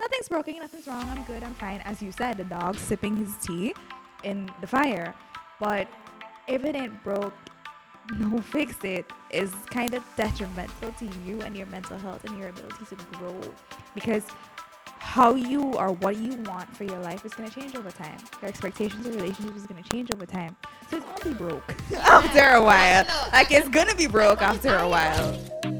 nothing's 0.00 0.28
broken, 0.28 0.56
nothing's 0.58 0.86
wrong. 0.86 1.08
I'm 1.08 1.22
good, 1.24 1.42
I'm 1.42 1.54
fine. 1.54 1.80
As 1.84 2.02
you 2.02 2.12
said, 2.12 2.36
the 2.36 2.44
dog 2.44 2.76
sipping 2.76 3.16
his 3.16 3.36
tea 3.36 3.74
in 4.24 4.50
the 4.60 4.66
fire. 4.66 5.14
But 5.60 5.88
if 6.48 6.64
it 6.64 6.74
ain't 6.76 7.02
broke, 7.02 7.34
no 8.18 8.38
fix 8.38 8.76
it 8.84 9.04
is 9.30 9.52
kind 9.70 9.94
of 9.94 10.02
detrimental 10.16 10.92
to 10.92 11.08
you 11.24 11.40
and 11.42 11.56
your 11.56 11.66
mental 11.66 11.98
health 11.98 12.24
and 12.24 12.38
your 12.38 12.48
ability 12.50 12.84
to 12.84 12.96
grow 13.18 13.40
because 13.94 14.22
how 14.98 15.34
you 15.34 15.72
or 15.74 15.92
what 15.92 16.16
you 16.16 16.34
want 16.42 16.74
for 16.76 16.84
your 16.84 16.98
life 16.98 17.24
is 17.24 17.32
going 17.32 17.48
to 17.48 17.60
change 17.60 17.74
over 17.74 17.90
time. 17.90 18.18
Your 18.42 18.48
expectations 18.48 19.06
of 19.06 19.14
relationships 19.14 19.56
is 19.56 19.66
going 19.66 19.82
to 19.82 19.90
change 19.90 20.10
over 20.14 20.26
time. 20.26 20.56
So 20.90 20.98
it's 20.98 21.06
going 21.06 21.16
to 21.22 21.28
be 21.28 21.34
broke 21.34 21.74
after 21.96 22.50
a 22.50 22.62
while. 22.62 23.06
Like 23.32 23.50
it's 23.50 23.68
going 23.68 23.88
to 23.88 23.96
be 23.96 24.06
broke 24.06 24.42
after 24.42 24.76
a 24.76 24.88
while. 24.88 25.75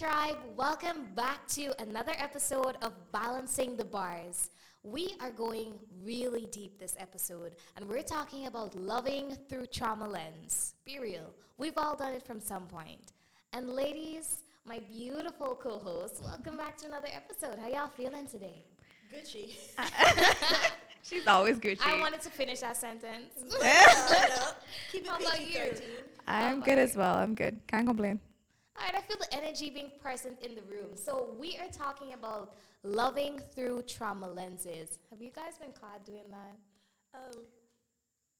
Tribe, 0.00 0.38
welcome 0.56 1.08
back 1.14 1.46
to 1.46 1.78
another 1.78 2.12
episode 2.16 2.74
of 2.80 2.94
Balancing 3.12 3.76
the 3.76 3.84
Bars. 3.84 4.48
We 4.82 5.14
are 5.20 5.30
going 5.30 5.74
really 6.02 6.46
deep 6.50 6.78
this 6.78 6.96
episode 6.98 7.52
and 7.76 7.86
we're 7.86 8.00
talking 8.00 8.46
about 8.46 8.74
loving 8.74 9.36
through 9.50 9.66
trauma 9.66 10.08
lens. 10.08 10.72
Be 10.86 10.98
real, 11.00 11.34
we've 11.58 11.76
all 11.76 11.96
done 11.96 12.14
it 12.14 12.26
from 12.26 12.40
some 12.40 12.66
point. 12.66 13.12
And 13.52 13.68
ladies, 13.68 14.38
my 14.64 14.80
beautiful 14.90 15.54
co-hosts, 15.54 16.22
welcome 16.22 16.56
back 16.56 16.78
to 16.78 16.86
another 16.86 17.08
episode. 17.14 17.58
How 17.58 17.68
y'all 17.68 17.88
feeling 17.88 18.26
today? 18.26 18.64
Gucci. 19.14 19.50
She's 21.02 21.26
always 21.26 21.58
Gucci. 21.58 21.80
I 21.84 22.00
wanted 22.00 22.22
to 22.22 22.30
finish 22.30 22.60
that 22.60 22.78
sentence. 22.78 23.34
Keep 24.92 25.02
it 25.02 25.08
How 25.08 25.18
about 25.18 25.34
PG 25.34 25.52
you? 25.52 25.72
I'm 26.26 26.62
good 26.62 26.78
as 26.78 26.96
well. 26.96 27.16
I'm 27.16 27.34
good. 27.34 27.60
Can't 27.66 27.86
complain. 27.86 28.18
All 28.80 28.86
right, 28.86 28.94
I 28.96 29.02
feel 29.02 29.18
the 29.18 29.34
energy 29.50 29.70
being 29.70 29.90
present 30.00 30.36
in 30.42 30.54
the 30.54 30.62
room. 30.62 30.90
So 30.94 31.30
we 31.38 31.58
are 31.58 31.68
talking 31.72 32.12
about 32.14 32.54
loving 32.84 33.40
through 33.54 33.82
trauma 33.82 34.28
lenses. 34.28 34.98
Have 35.10 35.20
you 35.20 35.30
guys 35.34 35.58
been 35.60 35.72
caught 35.72 36.04
doing 36.04 36.24
that? 36.30 37.18
Um, 37.18 37.42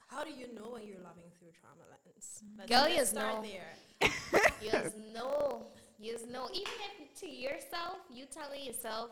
how 0.09 0.23
do 0.23 0.31
you 0.31 0.47
know 0.55 0.71
when 0.73 0.87
you're 0.87 1.03
loving 1.03 1.31
through 1.39 1.51
trauma 1.61 1.83
lens? 1.91 2.43
Let's, 2.59 2.71
Girl, 2.71 2.83
let's 2.83 2.97
you 2.97 3.05
start 3.07 3.43
know. 3.43 3.49
there. 3.49 4.11
Yes, 4.63 4.93
no. 5.15 5.67
Yes, 5.99 6.21
no. 6.31 6.49
Even 6.53 6.73
if 7.01 7.21
to 7.21 7.27
yourself, 7.27 7.97
you 8.13 8.27
telling 8.27 8.63
yourself, 8.63 9.11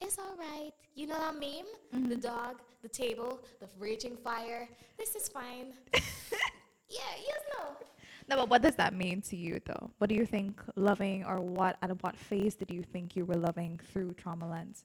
it's 0.00 0.18
all 0.18 0.36
right. 0.36 0.72
You 0.96 1.06
know 1.06 1.18
that 1.18 1.38
meme? 1.38 2.08
The 2.08 2.16
dog, 2.16 2.56
the 2.82 2.88
table, 2.88 3.40
the 3.60 3.68
raging 3.78 4.16
fire. 4.16 4.68
This 4.98 5.14
is 5.14 5.28
fine. 5.28 5.74
yeah, 5.94 7.12
yes, 7.24 7.40
no. 7.56 7.76
No, 8.30 8.36
but 8.36 8.48
what 8.48 8.62
does 8.62 8.76
that 8.76 8.94
mean 8.94 9.20
to 9.22 9.36
you, 9.36 9.60
though? 9.66 9.90
What 9.98 10.08
do 10.08 10.14
you 10.14 10.24
think 10.24 10.62
loving, 10.76 11.24
or 11.24 11.40
what 11.40 11.76
at 11.82 11.90
what 12.04 12.16
phase 12.16 12.54
did 12.54 12.70
you 12.70 12.84
think 12.84 13.16
you 13.16 13.24
were 13.24 13.34
loving 13.34 13.80
through 13.92 14.14
trauma 14.14 14.48
lens? 14.48 14.84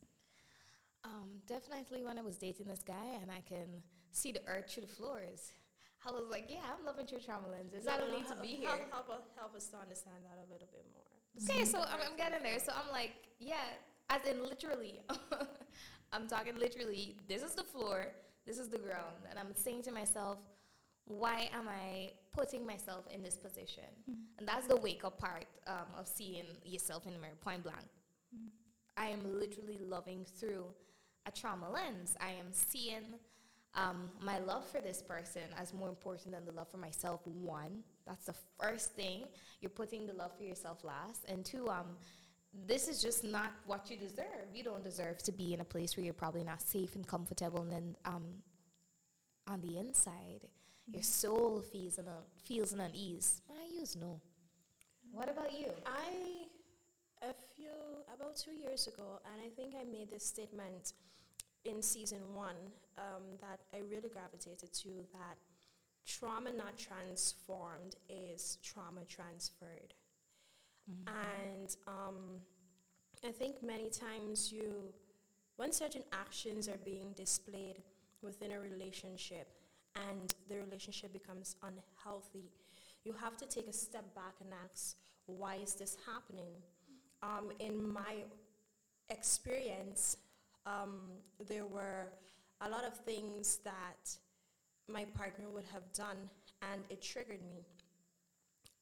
Um, 1.03 1.29
definitely 1.45 2.03
when 2.03 2.17
I 2.17 2.23
was 2.23 2.38
dating 2.38 2.66
this 2.66 2.81
guy 2.81 3.19
and 3.21 3.29
I 3.29 3.41
can 3.47 3.67
see 4.11 4.31
the 4.31 4.41
earth 4.47 4.71
through 4.71 4.88
the 4.88 4.93
floors. 4.93 5.53
I 6.07 6.11
was 6.11 6.23
like, 6.31 6.45
yeah, 6.49 6.57
I'm 6.66 6.83
loving 6.83 7.05
through 7.05 7.19
trauma 7.19 7.47
lenses. 7.51 7.88
I 7.88 7.97
don't 7.97 8.09
no, 8.09 8.17
need 8.17 8.27
to 8.27 8.35
be 8.41 8.47
here. 8.47 8.69
Help, 8.69 8.91
help, 8.91 9.09
us- 9.09 9.29
help 9.38 9.55
us 9.55 9.67
to 9.67 9.77
understand 9.77 10.17
that 10.23 10.38
a 10.38 10.51
little 10.51 10.67
bit 10.71 10.85
more. 10.93 11.03
Okay, 11.47 11.66
so 11.66 11.79
I'm, 11.79 12.01
I'm 12.11 12.17
getting 12.17 12.41
there. 12.41 12.59
So 12.59 12.71
I'm 12.71 12.91
like, 12.91 13.13
yeah, 13.39 13.77
as 14.09 14.25
in 14.25 14.41
literally. 14.41 15.01
I'm 16.13 16.27
talking 16.27 16.57
literally. 16.57 17.16
This 17.27 17.43
is 17.43 17.53
the 17.53 17.63
floor. 17.63 18.07
This 18.47 18.57
is 18.57 18.69
the 18.69 18.77
ground, 18.77 19.25
and 19.29 19.38
I'm 19.39 19.53
saying 19.56 19.81
to 19.83 19.91
myself, 19.91 20.38
why 21.06 21.50
am 21.53 21.67
I 21.67 22.12
putting 22.35 22.66
myself 22.66 23.06
in 23.13 23.23
this 23.23 23.35
position? 23.35 23.84
And 24.38 24.47
that's 24.47 24.68
the 24.68 24.75
wake 24.75 25.03
up 25.03 25.18
part 25.18 25.46
um, 25.68 25.88
of 25.97 26.07
seeing 26.07 26.46
yourself 26.63 27.06
in 27.07 27.13
the 27.13 27.19
mirror, 27.19 27.34
point 27.41 27.63
blank. 27.63 27.88
I 28.97 29.07
am 29.07 29.19
literally 29.40 29.79
loving 29.88 30.25
through 30.40 30.66
a 31.25 31.31
trauma 31.31 31.69
lens. 31.69 32.16
I 32.19 32.29
am 32.29 32.47
seeing 32.51 33.03
um, 33.74 34.09
my 34.22 34.40
love 34.40 34.66
for 34.68 34.79
this 34.79 35.01
person 35.01 35.41
as 35.59 35.74
more 35.74 35.90
important 35.90 36.34
than 36.34 36.45
the 36.45 36.51
love 36.51 36.69
for 36.69 36.78
myself. 36.78 37.22
One, 37.25 37.84
that's 38.07 38.25
the 38.25 38.35
first 38.59 38.95
thing. 38.95 39.24
You're 39.62 39.69
putting 39.69 40.07
the 40.07 40.13
love 40.13 40.31
for 40.38 40.44
yourself 40.44 40.84
last. 40.84 41.25
And 41.28 41.44
two, 41.44 41.68
um, 41.69 41.97
this 42.68 42.88
is 42.88 43.01
just 43.01 43.24
not 43.24 43.51
what 43.66 43.90
you 43.90 43.97
deserve. 43.97 44.47
You 44.53 44.63
don't 44.63 44.84
deserve 44.84 45.22
to 45.24 45.31
be 45.31 45.53
in 45.53 45.59
a 45.59 45.66
place 45.66 45.97
where 45.97 46.06
you're 46.06 46.13
probably 46.13 46.44
not 46.44 46.62
safe 46.62 46.95
and 46.95 47.06
comfortable. 47.06 47.62
And 47.62 47.72
then 47.72 47.95
um, 48.06 48.24
on 49.47 49.62
the 49.62 49.78
inside, 49.78 50.47
your 50.88 51.03
soul 51.03 51.62
feels 51.72 51.97
an, 51.97 52.06
feels 52.44 52.73
an 52.73 52.79
unease. 52.79 53.41
My 53.50 53.79
use 53.79 53.96
no. 53.96 54.22
What 55.12 55.29
about 55.29 55.51
you? 55.57 55.68
I, 55.85 57.28
a 57.28 57.34
few, 57.56 57.72
about 58.13 58.35
two 58.35 58.51
years 58.51 58.88
ago, 58.88 59.19
and 59.31 59.41
I 59.41 59.50
think 59.56 59.74
I 59.79 59.84
made 59.90 60.12
this 60.12 60.25
statement 60.25 60.94
in 61.63 61.81
season 61.81 62.19
one 62.34 62.56
um, 62.97 63.24
that 63.41 63.62
I 63.74 63.81
really 63.90 64.09
gravitated 64.09 64.74
to 64.74 64.90
that 65.13 65.38
trauma 66.06 66.51
not 66.51 66.78
transformed 66.78 67.95
is 68.09 68.57
trauma 68.62 69.01
transferred. 69.07 69.94
And 71.07 71.75
um, 71.88 72.40
I 73.25 73.31
think 73.31 73.63
many 73.63 73.90
times 73.90 74.51
you, 74.51 74.94
when 75.56 75.72
certain 75.72 76.03
actions 76.13 76.68
are 76.69 76.78
being 76.85 77.13
displayed 77.16 77.81
within 78.22 78.51
a 78.51 78.59
relationship 78.59 79.47
and 79.95 80.33
the 80.50 80.56
relationship 80.56 81.13
becomes 81.13 81.56
unhealthy, 81.63 82.51
you 83.03 83.13
have 83.13 83.38
to 83.38 83.45
take 83.45 83.67
a 83.67 83.73
step 83.73 84.13
back 84.16 84.35
and 84.41 84.50
ask, 84.69 84.97
why 85.28 85.56
is 85.56 85.75
this 85.75 85.97
happening? 86.06 86.51
Um, 87.23 87.51
in 87.59 87.91
my 87.91 88.23
experience, 89.09 90.17
um, 90.66 91.00
there 91.47 91.66
were 91.66 92.07
a 92.61 92.69
lot 92.69 92.83
of 92.85 92.95
things 92.97 93.59
that 93.63 94.17
my 94.88 95.06
partner 95.17 95.45
would 95.50 95.66
have 95.73 95.91
done 95.94 96.29
and 96.72 96.81
it 96.89 97.01
triggered 97.01 97.41
me. 97.47 97.66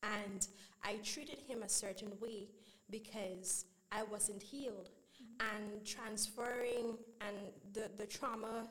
And 0.04 0.48
I 0.84 0.96
treated 1.04 1.40
him 1.40 1.64
a 1.64 1.70
certain 1.70 2.12
way 2.22 2.50
because 2.90 3.66
I 3.92 4.04
wasn't 4.04 4.42
healed. 4.42 4.90
And 5.40 5.86
transferring, 5.86 6.98
and 7.22 7.36
the, 7.74 7.90
the 7.98 8.06
trauma 8.06 8.68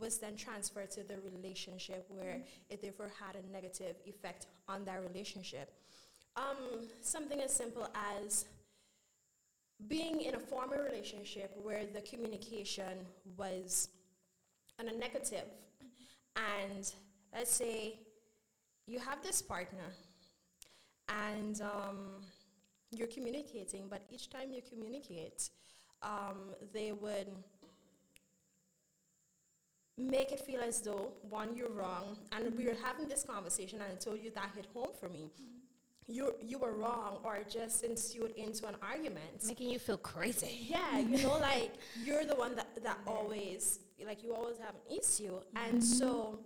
was 0.00 0.18
then 0.18 0.36
transferred 0.36 0.90
to 0.92 1.02
the 1.02 1.16
relationship 1.32 2.06
where 2.08 2.40
it 2.70 2.80
therefore 2.80 3.10
had 3.20 3.36
a 3.36 3.52
negative 3.52 3.96
effect 4.06 4.46
on 4.68 4.84
that 4.84 5.02
relationship. 5.02 5.72
Um, 6.36 6.86
something 7.02 7.40
as 7.40 7.52
simple 7.52 7.88
as 8.16 8.46
being 9.86 10.20
in 10.22 10.34
a 10.34 10.38
former 10.38 10.82
relationship 10.82 11.56
where 11.62 11.84
the 11.86 12.00
communication 12.00 13.06
was 13.36 13.88
on 14.80 14.88
a 14.88 14.92
negative, 14.92 15.44
and 16.36 16.92
let's 17.34 17.50
say 17.50 17.98
you 18.86 18.98
have 18.98 19.22
this 19.22 19.42
partner 19.42 19.92
and 21.08 21.60
um, 21.60 22.22
you're 22.90 23.08
communicating, 23.08 23.86
but 23.88 24.02
each 24.10 24.30
time 24.30 24.52
you 24.52 24.62
communicate, 24.68 25.50
um, 26.02 26.54
they 26.72 26.92
would 26.92 27.28
make 29.98 30.32
it 30.32 30.40
feel 30.40 30.60
as 30.60 30.80
though, 30.80 31.12
one, 31.28 31.56
you're 31.56 31.70
wrong, 31.70 32.16
and 32.32 32.56
we 32.56 32.64
were 32.64 32.76
having 32.82 33.08
this 33.08 33.24
conversation, 33.24 33.80
and 33.80 33.92
I 33.92 33.96
told 33.96 34.20
you 34.22 34.30
that 34.34 34.50
hit 34.54 34.66
home 34.72 34.90
for 34.98 35.08
me. 35.08 35.30
You, 36.06 36.34
you 36.40 36.58
were 36.58 36.72
wrong, 36.72 37.18
or 37.22 37.38
just 37.48 37.84
ensued 37.84 38.32
into 38.36 38.66
an 38.66 38.76
argument. 38.80 39.44
Making 39.46 39.70
you 39.70 39.78
feel 39.78 39.98
crazy. 39.98 40.66
Yeah, 40.68 40.98
you 40.98 41.18
know, 41.22 41.38
like 41.40 41.72
you're 42.02 42.24
the 42.24 42.36
one 42.36 42.54
that, 42.56 42.82
that 42.82 42.98
always, 43.06 43.80
like 44.06 44.22
you 44.22 44.34
always 44.34 44.56
have 44.58 44.74
an 44.74 44.96
issue. 44.96 45.38
And 45.56 45.82
so 45.84 46.38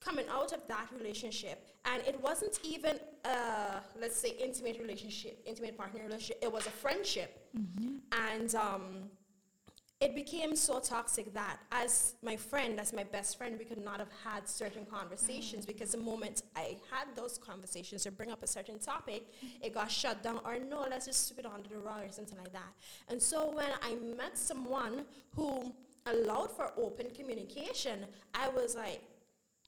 coming 0.00 0.24
out 0.30 0.52
of 0.52 0.66
that 0.68 0.86
relationship, 0.96 1.68
and 1.84 2.02
it 2.06 2.18
wasn't 2.22 2.58
even, 2.62 2.98
a 3.24 3.80
let's 4.00 4.16
say, 4.16 4.30
intimate 4.42 4.78
relationship, 4.80 5.42
intimate 5.44 5.76
partner 5.76 6.00
relationship, 6.02 6.38
it 6.40 6.50
was 6.50 6.66
a 6.66 6.70
friendship. 6.70 7.50
And 8.12 8.54
um, 8.54 9.10
it 10.02 10.16
became 10.16 10.56
so 10.56 10.80
toxic 10.80 11.32
that 11.32 11.58
as 11.70 12.16
my 12.24 12.34
friend, 12.34 12.80
as 12.80 12.92
my 12.92 13.04
best 13.04 13.38
friend, 13.38 13.56
we 13.56 13.64
could 13.64 13.82
not 13.84 14.00
have 14.00 14.10
had 14.24 14.48
certain 14.48 14.84
conversations 14.84 15.64
because 15.64 15.92
the 15.92 15.98
moment 15.98 16.42
I 16.56 16.76
had 16.90 17.14
those 17.14 17.38
conversations 17.38 18.04
or 18.04 18.10
bring 18.10 18.32
up 18.32 18.42
a 18.42 18.46
certain 18.48 18.80
topic, 18.80 19.32
it 19.62 19.72
got 19.72 19.92
shut 19.92 20.20
down 20.24 20.40
or 20.44 20.58
no, 20.58 20.84
let's 20.90 21.06
just 21.06 21.28
sweep 21.28 21.38
it 21.38 21.46
under 21.46 21.68
the 21.68 21.78
rug 21.78 22.02
or 22.08 22.10
something 22.10 22.36
like 22.36 22.52
that. 22.52 22.72
And 23.08 23.22
so 23.22 23.52
when 23.54 23.68
I 23.80 23.94
met 24.16 24.36
someone 24.36 25.04
who 25.36 25.72
allowed 26.06 26.50
for 26.50 26.72
open 26.76 27.06
communication, 27.14 28.06
I 28.34 28.48
was 28.48 28.74
like, 28.74 29.02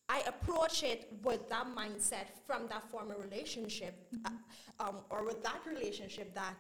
I 0.09 0.21
approach 0.27 0.83
it 0.83 1.13
with 1.23 1.49
that 1.49 1.67
mindset 1.77 2.27
from 2.45 2.67
that 2.69 2.83
former 2.91 3.17
relationship 3.17 3.95
uh, 4.27 4.31
um, 4.81 4.97
or 5.11 5.25
with 5.25 5.45
that 5.45 5.61
relationship 5.65 6.35
that 6.35 6.55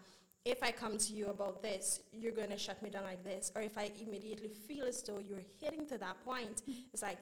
if 0.44 0.62
I 0.62 0.70
come 0.70 0.98
to 0.98 1.12
you 1.12 1.28
about 1.28 1.62
this, 1.62 2.00
you're 2.12 2.32
going 2.32 2.50
to 2.50 2.58
shut 2.58 2.82
me 2.82 2.90
down 2.90 3.04
like 3.04 3.24
this. 3.24 3.50
Or 3.54 3.62
if 3.62 3.78
I 3.78 3.90
immediately 4.00 4.50
feel 4.68 4.84
as 4.84 5.02
though 5.02 5.18
you're 5.18 5.44
hitting 5.60 5.86
to 5.86 5.98
that 5.98 6.22
point, 6.24 6.62
it's 6.92 7.02
like, 7.02 7.18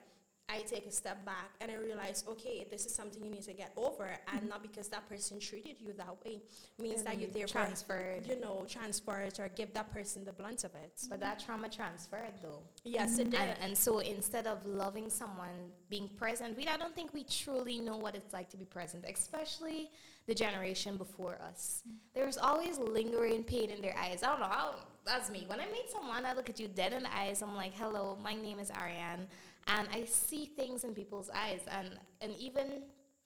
I 0.49 0.59
take 0.63 0.87
a 0.87 0.91
step 0.91 1.25
back 1.25 1.51
and 1.61 1.71
I 1.71 1.77
realize, 1.77 2.25
okay, 2.29 2.67
this 2.71 2.85
is 2.85 2.95
something 2.95 3.25
you 3.25 3.31
need 3.31 3.45
to 3.45 3.55
get 3.55 3.73
over, 3.77 4.09
and 4.35 4.49
not 4.49 4.61
because 4.61 4.89
that 4.89 5.09
person 5.09 5.41
treated 5.41 5.77
you 5.81 5.95
that 5.97 6.15
way 6.25 6.43
means 6.79 7.05
that 7.05 7.19
you 7.19 7.29
therefore 7.29 7.63
transferred. 7.63 8.27
you 8.27 8.39
know, 8.39 8.67
transferred 8.69 9.39
or 9.39 9.49
give 9.57 9.73
that 9.73 9.91
person 9.93 10.25
the 10.25 10.33
blunt 10.33 10.65
of 10.65 10.75
it. 10.75 11.01
But 11.09 11.21
that 11.21 11.43
trauma 11.43 11.69
transferred 11.71 12.35
though. 12.43 12.61
Yes, 12.85 13.19
it 13.19 13.31
did. 13.31 13.41
And, 13.41 13.57
and 13.63 13.79
so 13.79 14.01
instead 14.01 14.47
of 14.47 14.67
loving 14.67 15.09
someone, 15.09 15.71
being 15.89 16.09
present, 16.19 16.57
we 16.57 16.67
I 16.67 16.77
don't 16.77 16.95
think 16.95 17.15
we 17.15 17.25
truly 17.25 17.81
know 17.81 17.97
what 17.97 18.15
it's 18.15 18.33
like 18.33 18.51
to 18.51 18.57
be 18.59 18.67
present, 18.67 19.05
especially 19.09 19.91
the 20.27 20.35
generation 20.35 20.97
before 20.97 21.39
us. 21.43 21.83
There's 22.15 22.39
always 22.39 22.79
lingering 22.79 23.45
pain 23.45 23.71
in 23.71 23.81
their 23.83 23.97
eyes. 23.97 24.23
I 24.23 24.29
don't 24.29 24.41
know 24.41 24.47
how 24.47 24.75
that's 25.05 25.31
me. 25.31 25.45
When 25.49 25.61
I 25.61 25.67
meet 25.67 25.91
someone, 25.91 26.25
I 26.25 26.33
look 26.33 26.49
at 26.49 26.61
you 26.61 26.69
dead 26.69 26.93
in 26.93 27.03
the 27.03 27.17
eyes. 27.17 27.43
I'm 27.43 27.57
like, 27.57 27.75
"Hello, 27.75 28.17
my 28.23 28.35
name 28.35 28.59
is 28.59 28.71
Ariane," 28.71 29.27
and 29.67 29.89
I 29.93 30.05
see 30.05 30.47
things 30.47 30.85
in 30.85 30.95
people's 30.95 31.31
eyes. 31.31 31.61
And 31.69 31.99
and 32.21 32.33
even 32.37 32.83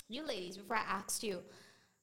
you 0.08 0.26
ladies, 0.26 0.56
before 0.56 0.76
I 0.76 0.84
asked 0.88 1.22
you, 1.22 1.42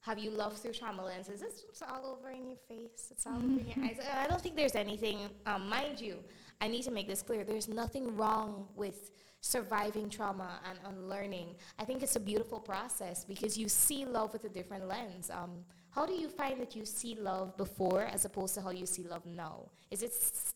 have 0.02 0.20
you 0.20 0.32
loved 0.32 0.58
through 0.58 0.74
trauma 0.74 1.04
lenses? 1.06 1.42
It's, 1.42 1.64
it's 1.70 1.82
all 1.82 2.06
over 2.06 2.30
in 2.30 2.48
your 2.48 2.58
face. 2.68 3.08
It's 3.10 3.26
all 3.26 3.38
over 3.38 3.46
in 3.46 3.66
your 3.68 3.86
eyes. 3.86 3.98
I 4.14 4.28
don't 4.28 4.42
think 4.42 4.56
there's 4.56 4.76
anything, 4.76 5.30
um, 5.46 5.70
mind 5.70 6.02
you, 6.02 6.18
I 6.64 6.70
need 6.70 6.84
to 6.84 6.92
make 6.92 7.10
this 7.10 7.22
clear. 7.22 7.44
There's 7.44 7.68
nothing 7.68 8.16
wrong 8.16 8.68
with 8.74 9.12
surviving 9.42 10.10
trauma 10.10 10.62
and 10.70 10.80
unlearning. 10.86 11.56
I 11.78 11.84
think 11.84 12.02
it's 12.02 12.16
a 12.16 12.22
beautiful 12.22 12.58
process 12.58 13.26
because 13.26 13.58
you 13.58 13.68
see 13.68 14.06
love 14.06 14.32
with 14.32 14.46
a 14.46 14.50
different 14.50 14.88
lens. 14.88 15.30
Um, 15.30 15.52
how 15.90 16.06
do 16.06 16.14
you 16.14 16.30
find 16.30 16.62
that 16.62 16.74
you 16.74 16.86
see 16.86 17.16
love 17.16 17.58
before 17.58 18.04
as 18.04 18.24
opposed 18.24 18.56
to 18.56 18.62
how 18.62 18.70
you 18.70 18.86
see 18.86 19.04
love 19.04 19.26
now? 19.26 19.72
Is 19.92 20.04
it, 20.04 20.14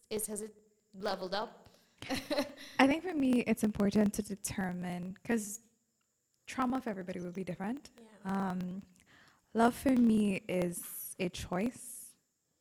is, 0.09 0.27
has 0.27 0.41
it 0.41 0.53
leveled 0.97 1.35
up? 1.35 1.67
I 2.79 2.87
think 2.87 3.03
for 3.03 3.13
me, 3.13 3.43
it's 3.45 3.65
important 3.65 4.13
to 4.13 4.21
determine 4.21 5.13
because 5.21 5.59
trauma 6.45 6.79
for 6.79 6.89
everybody 6.89 7.19
will 7.19 7.31
be 7.31 7.43
different. 7.43 7.89
Yeah. 7.97 8.31
Um, 8.31 8.81
love 9.53 9.75
for 9.75 9.91
me 9.91 10.41
is 10.47 10.79
a 11.19 11.27
choice, 11.27 12.13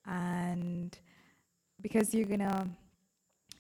and 0.05 0.99
because 1.81 2.13
you're 2.13 2.27
gonna, 2.27 2.69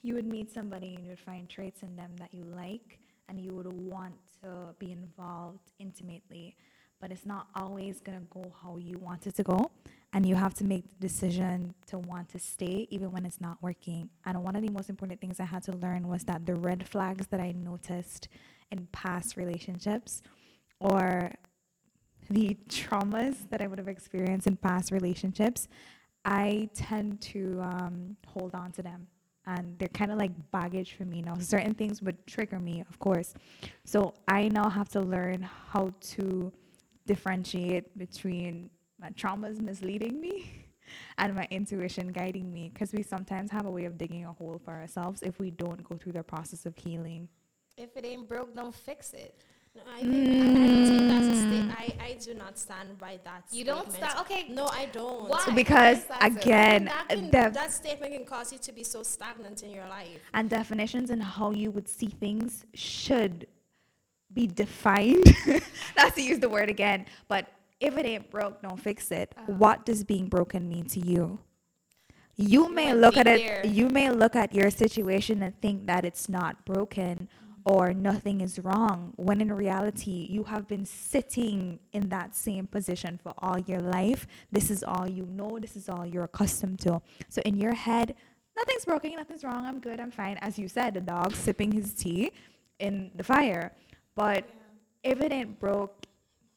you 0.06 0.14
would 0.14 0.26
meet 0.26 0.52
somebody 0.52 0.94
and 0.94 1.04
you 1.04 1.10
would 1.10 1.18
find 1.18 1.48
traits 1.48 1.82
in 1.82 1.96
them 1.96 2.12
that 2.18 2.32
you 2.32 2.44
like, 2.44 3.00
and 3.28 3.40
you 3.40 3.52
would 3.52 3.72
want 3.72 4.14
to 4.40 4.72
be 4.78 4.92
involved 4.92 5.72
intimately, 5.80 6.54
but 7.00 7.10
it's 7.10 7.26
not 7.26 7.48
always 7.56 8.00
gonna 8.00 8.22
go 8.30 8.44
how 8.62 8.76
you 8.76 8.96
want 8.98 9.26
it 9.26 9.34
to 9.34 9.42
go, 9.42 9.70
and 10.12 10.24
you 10.24 10.36
have 10.36 10.54
to 10.54 10.64
make 10.64 10.88
the 10.88 11.08
decision 11.08 11.74
to 11.88 11.98
want 11.98 12.28
to 12.28 12.38
stay 12.38 12.86
even 12.90 13.10
when 13.10 13.26
it's 13.26 13.40
not 13.40 13.60
working. 13.60 14.08
And 14.24 14.44
one 14.44 14.54
of 14.54 14.62
the 14.62 14.70
most 14.70 14.88
important 14.88 15.20
things 15.20 15.40
I 15.40 15.44
had 15.44 15.64
to 15.64 15.72
learn 15.72 16.06
was 16.06 16.22
that 16.24 16.46
the 16.46 16.54
red 16.54 16.88
flags 16.88 17.26
that 17.28 17.40
I 17.40 17.50
noticed 17.52 18.28
in 18.70 18.86
past 18.92 19.36
relationships 19.36 20.22
or 20.78 21.32
the 22.30 22.56
traumas 22.68 23.48
that 23.50 23.60
I 23.60 23.66
would 23.66 23.78
have 23.78 23.88
experienced 23.88 24.46
in 24.46 24.56
past 24.56 24.92
relationships, 24.92 25.66
I 26.24 26.70
tend 26.74 27.20
to 27.22 27.60
um, 27.60 28.16
hold 28.26 28.54
on 28.54 28.70
to 28.72 28.82
them. 28.82 29.08
And 29.46 29.78
they're 29.78 29.88
kind 29.88 30.10
of 30.10 30.18
like 30.18 30.32
baggage 30.50 30.94
for 30.94 31.04
me 31.04 31.22
now. 31.22 31.36
Certain 31.38 31.74
things 31.74 32.02
would 32.02 32.26
trigger 32.26 32.58
me, 32.58 32.84
of 32.88 32.98
course. 32.98 33.34
So 33.84 34.14
I 34.26 34.48
now 34.48 34.68
have 34.68 34.88
to 34.90 35.00
learn 35.00 35.42
how 35.42 35.92
to 36.14 36.52
differentiate 37.06 37.96
between 37.96 38.70
my 39.00 39.10
traumas 39.10 39.60
misleading 39.60 40.20
me 40.20 40.66
and 41.18 41.34
my 41.34 41.46
intuition 41.50 42.08
guiding 42.08 42.52
me. 42.52 42.70
Because 42.72 42.92
we 42.92 43.02
sometimes 43.02 43.50
have 43.52 43.66
a 43.66 43.70
way 43.70 43.84
of 43.84 43.96
digging 43.96 44.24
a 44.24 44.32
hole 44.32 44.60
for 44.64 44.72
ourselves 44.72 45.22
if 45.22 45.38
we 45.38 45.50
don't 45.50 45.82
go 45.88 45.96
through 45.96 46.12
the 46.12 46.24
process 46.24 46.66
of 46.66 46.76
healing. 46.76 47.28
If 47.76 47.96
it 47.96 48.04
ain't 48.04 48.28
broke, 48.28 48.54
don't 48.56 48.74
fix 48.74 49.12
it. 49.12 49.44
No, 49.76 49.82
I 49.94 50.00
think, 50.00 50.14
I, 50.14 50.40
I 50.40 50.44
don't 50.44 50.86
think 50.86 51.08
that's 51.08 51.26
a 51.26 51.36
sta- 51.36 51.62
mm. 51.62 51.70
I, 51.78 52.04
I 52.04 52.16
do 52.24 52.34
not 52.34 52.58
stand 52.58 52.98
by 52.98 53.18
that. 53.24 53.44
You 53.50 53.64
don't 53.64 53.90
statement. 53.90 54.12
stop. 54.12 54.20
Okay. 54.24 54.48
No, 54.48 54.66
I 54.66 54.86
don't. 54.86 55.28
Why? 55.28 55.44
Because 55.54 55.70
Why 55.78 55.92
is 55.92 56.04
that 56.04 56.20
so? 56.20 56.26
again, 56.38 56.84
that, 56.86 57.08
can, 57.08 57.24
the- 57.26 57.50
that 57.52 57.72
statement 57.72 58.12
can 58.12 58.24
cause 58.24 58.52
you 58.52 58.58
to 58.58 58.72
be 58.72 58.82
so 58.84 59.02
stagnant 59.02 59.62
in 59.62 59.70
your 59.70 59.86
life. 59.88 60.18
and 60.34 60.48
definitions 60.48 61.10
and 61.10 61.22
how 61.22 61.50
you 61.50 61.70
would 61.70 61.88
see 61.88 62.06
things 62.08 62.64
should 62.74 63.46
be 64.32 64.46
defined. 64.46 65.34
Not 65.96 66.14
to 66.14 66.22
use 66.22 66.38
the 66.38 66.48
word 66.48 66.68
again, 66.70 67.06
but 67.28 67.46
if 67.80 67.96
it 67.96 68.06
ain't 68.06 68.30
broke, 68.30 68.62
don't 68.62 68.80
fix 68.80 69.10
it. 69.10 69.34
Uh-huh. 69.36 69.52
What 69.52 69.84
does 69.86 70.02
being 70.04 70.28
broken 70.28 70.68
mean 70.68 70.86
to 70.86 71.00
you? 71.00 71.38
You 72.38 72.68
may 72.70 72.92
look 72.92 73.16
at 73.16 73.26
it, 73.26 73.38
there. 73.38 73.66
you 73.66 73.88
may 73.88 74.10
look 74.10 74.36
at 74.36 74.54
your 74.54 74.70
situation 74.70 75.42
and 75.42 75.58
think 75.62 75.86
that 75.86 76.04
it's 76.04 76.28
not 76.28 76.62
broken 76.66 77.28
or 77.66 77.92
nothing 77.92 78.40
is 78.42 78.60
wrong, 78.60 79.12
when 79.16 79.40
in 79.40 79.52
reality, 79.52 80.28
you 80.30 80.44
have 80.44 80.68
been 80.68 80.86
sitting 80.86 81.80
in 81.92 82.08
that 82.10 82.32
same 82.32 82.64
position 82.64 83.18
for 83.20 83.34
all 83.38 83.58
your 83.58 83.80
life. 83.80 84.28
This 84.52 84.70
is 84.70 84.84
all 84.84 85.08
you 85.08 85.26
know, 85.26 85.58
this 85.58 85.74
is 85.74 85.88
all 85.88 86.06
you're 86.06 86.22
accustomed 86.22 86.78
to. 86.82 87.02
So 87.28 87.42
in 87.44 87.56
your 87.56 87.74
head, 87.74 88.14
nothing's 88.56 88.84
broken, 88.84 89.10
nothing's 89.16 89.42
wrong, 89.42 89.66
I'm 89.66 89.80
good, 89.80 89.98
I'm 89.98 90.12
fine. 90.12 90.38
As 90.42 90.60
you 90.60 90.68
said, 90.68 90.94
the 90.94 91.00
dog 91.00 91.34
sipping 91.34 91.72
his 91.72 91.92
tea 91.92 92.30
in 92.78 93.10
the 93.16 93.24
fire. 93.24 93.72
But 94.14 94.48
if 95.02 95.20
it 95.20 95.32
ain't 95.32 95.58
broke, 95.58 96.06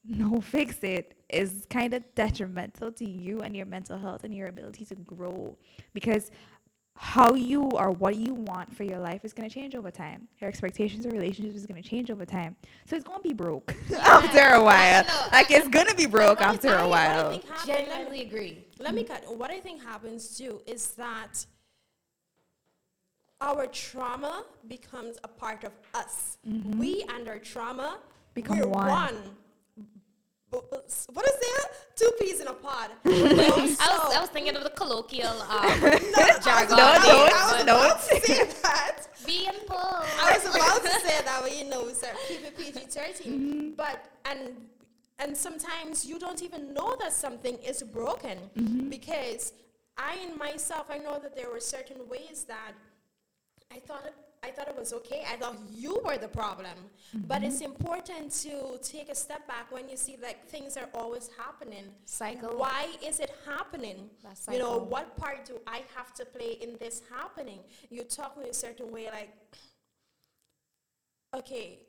no 0.06 0.40
fix 0.56 0.78
it 0.84 1.16
is 1.28 1.66
kind 1.72 1.96
of 1.96 2.04
detrimental 2.14 2.92
to 2.92 3.10
you 3.10 3.40
and 3.40 3.58
your 3.58 3.66
mental 3.66 3.98
health 3.98 4.26
and 4.26 4.36
your 4.36 4.48
ability 4.48 4.86
to 4.86 4.96
grow 4.96 5.58
because 5.92 6.30
how 7.02 7.34
you 7.34 7.62
or 7.64 7.92
what 7.92 8.18
you 8.18 8.34
want 8.34 8.76
for 8.76 8.84
your 8.84 9.00
life 9.00 9.24
is 9.24 9.32
going 9.32 9.48
to 9.48 9.54
change 9.54 9.74
over 9.74 9.90
time. 9.90 10.28
Your 10.42 10.50
expectations 10.50 11.06
of 11.06 11.14
relationships 11.14 11.56
is 11.56 11.66
going 11.66 11.82
to 11.82 11.88
change 11.88 12.12
over 12.12 12.26
time. 12.26 12.58
So 12.88 12.98
it's 12.98 13.06
going 13.06 13.20
to 13.24 13.28
be 13.28 13.34
broke 13.34 13.74
after 14.02 14.40
a 14.56 14.62
while. 14.62 15.06
Like 15.32 15.50
it's 15.50 15.70
going 15.70 15.88
to 15.88 15.96
be 15.96 16.08
broke 16.08 16.42
after 16.42 16.70
I- 16.76 16.82
a 16.82 16.88
what 16.90 17.00
I 17.00 17.08
while. 17.22 17.32
think 17.32 17.48
happen- 17.48 17.68
let 17.70 17.78
me- 17.80 17.86
Genuinely 17.86 18.22
agree. 18.24 18.66
Let 18.80 18.94
me 18.94 19.04
cut. 19.06 19.24
What 19.38 19.50
I 19.50 19.62
think 19.62 19.82
happens 19.82 20.38
too 20.38 20.62
is 20.68 20.88
that 20.96 21.46
our 23.40 23.66
trauma 23.68 24.44
becomes 24.68 25.18
a 25.24 25.30
part 25.30 25.64
of 25.64 25.72
us. 25.94 26.38
Mm-hmm. 26.46 26.78
We 26.80 27.06
and 27.16 27.30
our 27.30 27.40
trauma 27.40 28.00
Become 28.34 28.60
we're 28.60 28.68
one. 28.68 29.16
Bu- 30.52 30.62
bu- 30.72 30.78
s- 30.88 31.08
What 31.14 31.26
is 31.28 31.34
that? 31.40 31.66
Two 31.96 32.10
peas 32.20 32.40
in 32.40 32.48
a 32.48 32.54
pod. 32.54 32.90
You 33.06 33.12
know, 33.36 33.44
I 33.56 33.60
was, 33.62 33.80
I 34.16 34.20
was 34.22 34.30
thinking 34.30 34.56
of 34.56 34.64
the 34.64 34.72
colloquial 34.72 35.42
um, 35.44 35.80
No, 35.82 36.28
jargon. 36.44 36.78
No, 36.78 36.84
I 36.86 37.00
don't, 37.04 37.24
was- 37.24 37.34
I 37.34 37.54
was 37.54 37.66
don't. 37.66 37.70
about 37.70 38.02
to 38.02 38.22
say 38.22 38.44
that. 38.64 39.08
Being 39.28 39.60
full. 39.68 39.78
I 39.78 40.34
was 40.42 40.56
about 40.56 40.82
to 40.84 40.90
say 41.02 41.22
that, 41.24 41.40
but 41.44 41.56
you 41.58 41.66
know, 41.70 41.88
sir, 41.94 42.12
keep 42.28 42.44
it 42.44 42.58
PG 42.58 42.80
13. 42.88 43.74
But, 43.78 44.06
and, 44.26 44.56
and 45.20 45.38
sometimes 45.38 46.06
you 46.06 46.18
don't 46.20 46.42
even 46.42 46.74
know 46.74 46.96
that 47.02 47.14
something 47.14 47.56
is 47.60 47.84
broken 47.84 48.38
because 48.90 49.54
I, 49.98 50.16
in 50.26 50.38
myself, 50.38 50.88
I 50.90 50.98
know 50.98 51.20
that 51.20 51.36
there 51.36 51.50
were 51.52 51.60
certain 51.60 51.98
ways 52.10 52.46
that 52.48 52.72
I 53.72 53.80
thought 53.80 54.06
it, 54.06 54.16
I 54.44 54.52
thought 54.52 54.68
it 54.68 54.78
was 54.78 54.94
okay. 54.94 55.24
I 55.30 55.36
thought 55.36 55.58
you 55.76 56.02
were 56.06 56.18
the 56.18 56.28
problem. 56.28 56.78
But 57.28 57.44
it's 57.44 57.62
mm-hmm. 57.62 57.72
important 57.74 58.32
to 58.44 58.80
take 58.82 59.10
a 59.10 59.16
step 59.16 59.48
back 59.48 59.72
when 59.72 59.90
you 59.90 59.98
see 59.98 60.18
like 60.22 60.48
things 60.48 60.78
are 60.78 60.90
always 60.94 61.30
happening. 61.38 61.86
Cycle. 62.06 62.58
Why 62.58 62.88
is 63.06 63.20
it 63.20 63.32
happening? 63.46 64.10
You 64.52 64.60
know, 64.60 64.78
what 64.78 65.18
part 65.18 65.46
do 65.46 65.60
I 65.68 65.82
have 65.96 66.14
to 66.16 66.26
play 66.26 66.58
in 66.62 66.78
this 66.80 67.02
happening? 67.12 67.60
You 67.90 68.04
talk 68.04 68.38
in 68.42 68.50
a 68.50 68.54
certain 68.54 68.92
way 68.92 69.08
like, 69.12 69.36
okay, 71.36 71.80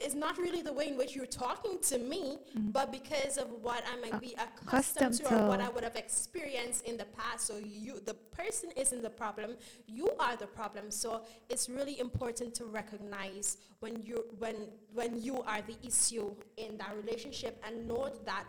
it's 0.00 0.14
not 0.14 0.38
really 0.38 0.62
the 0.62 0.72
way 0.72 0.88
in 0.88 0.96
which 0.96 1.16
you're 1.16 1.26
talking 1.26 1.78
to 1.82 1.98
me, 1.98 2.38
mm. 2.56 2.72
but 2.72 2.92
because 2.92 3.36
of 3.36 3.48
what 3.62 3.82
I 3.92 4.00
might 4.00 4.20
be 4.20 4.34
accustomed, 4.34 4.68
accustomed 4.68 5.14
to 5.28 5.44
or 5.44 5.48
what. 5.48 5.60
I 5.60 5.68
would 5.68 5.82
have 5.82 5.96
experienced 5.96 6.86
in 6.86 6.96
the 6.96 7.06
past. 7.06 7.46
So 7.46 7.56
you, 7.56 8.00
the 8.04 8.14
person 8.14 8.70
isn't 8.76 9.02
the 9.02 9.10
problem, 9.10 9.56
you 9.86 10.10
are 10.20 10.36
the 10.36 10.46
problem. 10.46 10.92
So 10.92 11.22
it's 11.48 11.68
really 11.68 11.98
important 11.98 12.54
to 12.56 12.64
recognize 12.64 13.56
when 13.80 14.00
you 14.02 14.24
when 14.38 14.68
when 14.92 15.20
you 15.20 15.42
are 15.42 15.62
the 15.62 15.76
issue 15.86 16.34
in 16.56 16.78
that 16.78 16.94
relationship 16.96 17.60
and 17.66 17.88
note 17.88 18.24
that 18.24 18.44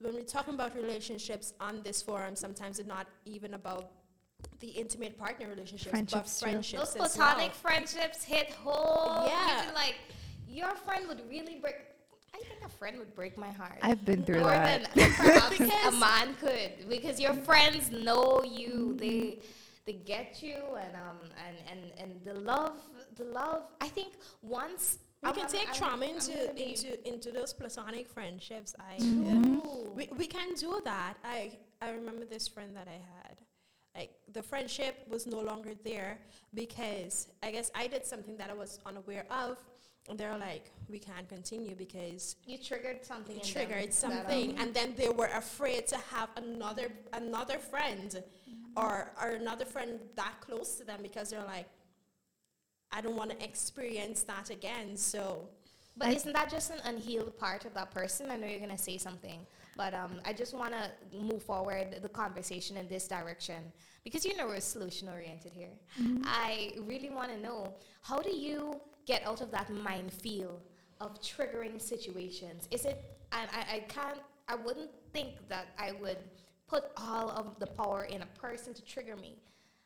when 0.00 0.14
we're 0.14 0.22
talking 0.22 0.54
about 0.54 0.74
relationships 0.74 1.54
on 1.60 1.80
this 1.84 2.02
forum, 2.02 2.34
sometimes 2.34 2.80
it's 2.80 2.88
not 2.88 3.06
even 3.24 3.54
about 3.54 3.92
the 4.58 4.68
intimate 4.68 5.16
partner 5.16 5.46
relationships, 5.48 5.90
Friendships, 5.90 6.40
but 6.40 6.50
friendships 6.50 6.94
Those 6.94 6.96
as 6.96 7.16
well. 7.16 7.28
platonic 7.28 7.54
friendships 7.54 8.24
hit 8.24 8.50
home. 8.50 9.26
Yeah. 9.26 9.46
You 9.46 9.64
can, 9.66 9.74
like, 9.74 9.94
your 10.52 10.74
friend 10.76 11.06
would 11.08 11.22
really 11.28 11.56
break. 11.60 11.76
I 12.34 12.38
think 12.38 12.60
a 12.64 12.68
friend 12.68 12.98
would 12.98 13.14
break 13.14 13.36
my 13.36 13.50
heart. 13.50 13.78
i've 13.82 14.04
been 14.04 14.24
through 14.24 14.40
More 14.40 14.50
that 14.50 14.94
than 14.94 15.10
perhaps 15.12 15.60
a 15.60 15.90
man 16.08 16.34
could, 16.40 16.88
because 16.88 17.20
your 17.20 17.34
friends 17.34 17.90
know 17.90 18.42
you. 18.42 18.94
They 18.98 19.40
they 19.86 19.94
get 19.94 20.42
you, 20.42 20.56
and 20.84 20.94
um 21.06 21.18
and 21.46 21.56
and 21.70 21.80
and 22.00 22.10
the 22.24 22.34
love, 22.52 22.76
the 23.16 23.24
love. 23.24 23.62
I 23.80 23.88
think 23.88 24.12
once 24.42 24.98
We 25.22 25.28
I'm- 25.28 25.36
can 25.38 25.48
take 25.48 25.68
I'm- 25.68 25.76
trauma 25.80 26.06
I'm 26.06 26.14
into 26.14 26.36
into 26.68 26.90
into 27.12 27.28
those 27.38 27.52
platonic 27.52 28.08
friendships. 28.08 28.74
I 28.90 28.94
Ooh. 29.02 29.92
we, 29.96 30.08
we 30.16 30.26
can 30.26 30.54
do 30.54 30.80
that. 30.84 31.14
I 31.24 31.38
I 31.80 31.90
remember 31.90 32.24
this 32.24 32.46
friend 32.48 32.70
that 32.76 32.88
I 32.88 33.00
had. 33.18 33.36
Like 33.98 34.12
the 34.32 34.42
friendship 34.42 34.94
was 35.14 35.26
no 35.26 35.40
longer 35.50 35.72
there 35.84 36.12
because 36.54 37.28
I 37.42 37.50
guess 37.50 37.70
I 37.74 37.86
did 37.88 38.04
something 38.06 38.36
that 38.38 38.48
I 38.48 38.54
was 38.54 38.78
unaware 38.86 39.26
of. 39.30 39.58
And 40.08 40.18
they're 40.18 40.36
like, 40.36 40.70
we 40.90 40.98
can't 40.98 41.28
continue 41.28 41.74
because 41.76 42.36
You 42.46 42.58
triggered 42.58 43.04
something. 43.04 43.36
it 43.36 43.46
in 43.48 43.54
them 43.54 43.66
triggered 43.68 43.94
something, 43.94 44.50
um, 44.50 44.56
and 44.60 44.74
then 44.74 44.94
they 44.96 45.08
were 45.08 45.30
afraid 45.34 45.86
to 45.88 45.96
have 46.10 46.28
another 46.36 46.88
another 47.12 47.58
friend 47.58 48.22
or 48.76 49.12
or 49.22 49.28
another 49.30 49.64
friend 49.64 50.00
that 50.16 50.34
close 50.40 50.74
to 50.76 50.84
them 50.84 51.00
because 51.02 51.30
they're 51.30 51.44
like, 51.44 51.66
I 52.90 53.00
don't 53.00 53.16
want 53.16 53.30
to 53.30 53.42
experience 53.44 54.22
that 54.24 54.50
again. 54.50 54.96
So 54.96 55.48
But 55.96 56.08
I- 56.08 56.12
isn't 56.12 56.32
that 56.32 56.50
just 56.50 56.70
an 56.72 56.80
unhealed 56.84 57.38
part 57.38 57.64
of 57.64 57.72
that 57.74 57.90
person? 57.92 58.30
I 58.30 58.36
know 58.36 58.46
you're 58.48 58.60
gonna 58.60 58.76
say 58.76 58.98
something, 58.98 59.46
but 59.76 59.94
um, 59.94 60.20
I 60.24 60.32
just 60.32 60.52
want 60.52 60.74
to 60.74 60.90
move 61.16 61.42
forward 61.44 61.86
the 62.02 62.08
conversation 62.08 62.76
in 62.76 62.88
this 62.88 63.06
direction 63.06 63.72
because 64.04 64.24
you 64.26 64.36
know 64.36 64.46
we're 64.48 64.60
solution 64.60 65.08
oriented 65.08 65.52
here. 65.52 65.74
I 66.24 66.72
really 66.90 67.10
want 67.10 67.30
to 67.30 67.38
know 67.38 67.72
how 68.02 68.18
do 68.18 68.34
you 68.34 68.80
get 69.06 69.26
out 69.26 69.40
of 69.40 69.50
that 69.50 69.70
minefield 69.70 70.60
of 71.00 71.20
triggering 71.20 71.80
situations? 71.80 72.68
Is 72.70 72.84
it? 72.84 73.04
And 73.32 73.48
I, 73.52 73.76
I 73.76 73.78
can't. 73.80 74.20
I 74.48 74.54
wouldn't 74.56 74.90
think 75.12 75.48
that 75.48 75.68
I 75.78 75.92
would 75.92 76.18
put 76.66 76.84
all 76.96 77.30
of 77.30 77.58
the 77.58 77.66
power 77.66 78.04
in 78.04 78.22
a 78.22 78.26
person 78.26 78.74
to 78.74 78.82
trigger 78.82 79.16
me. 79.16 79.36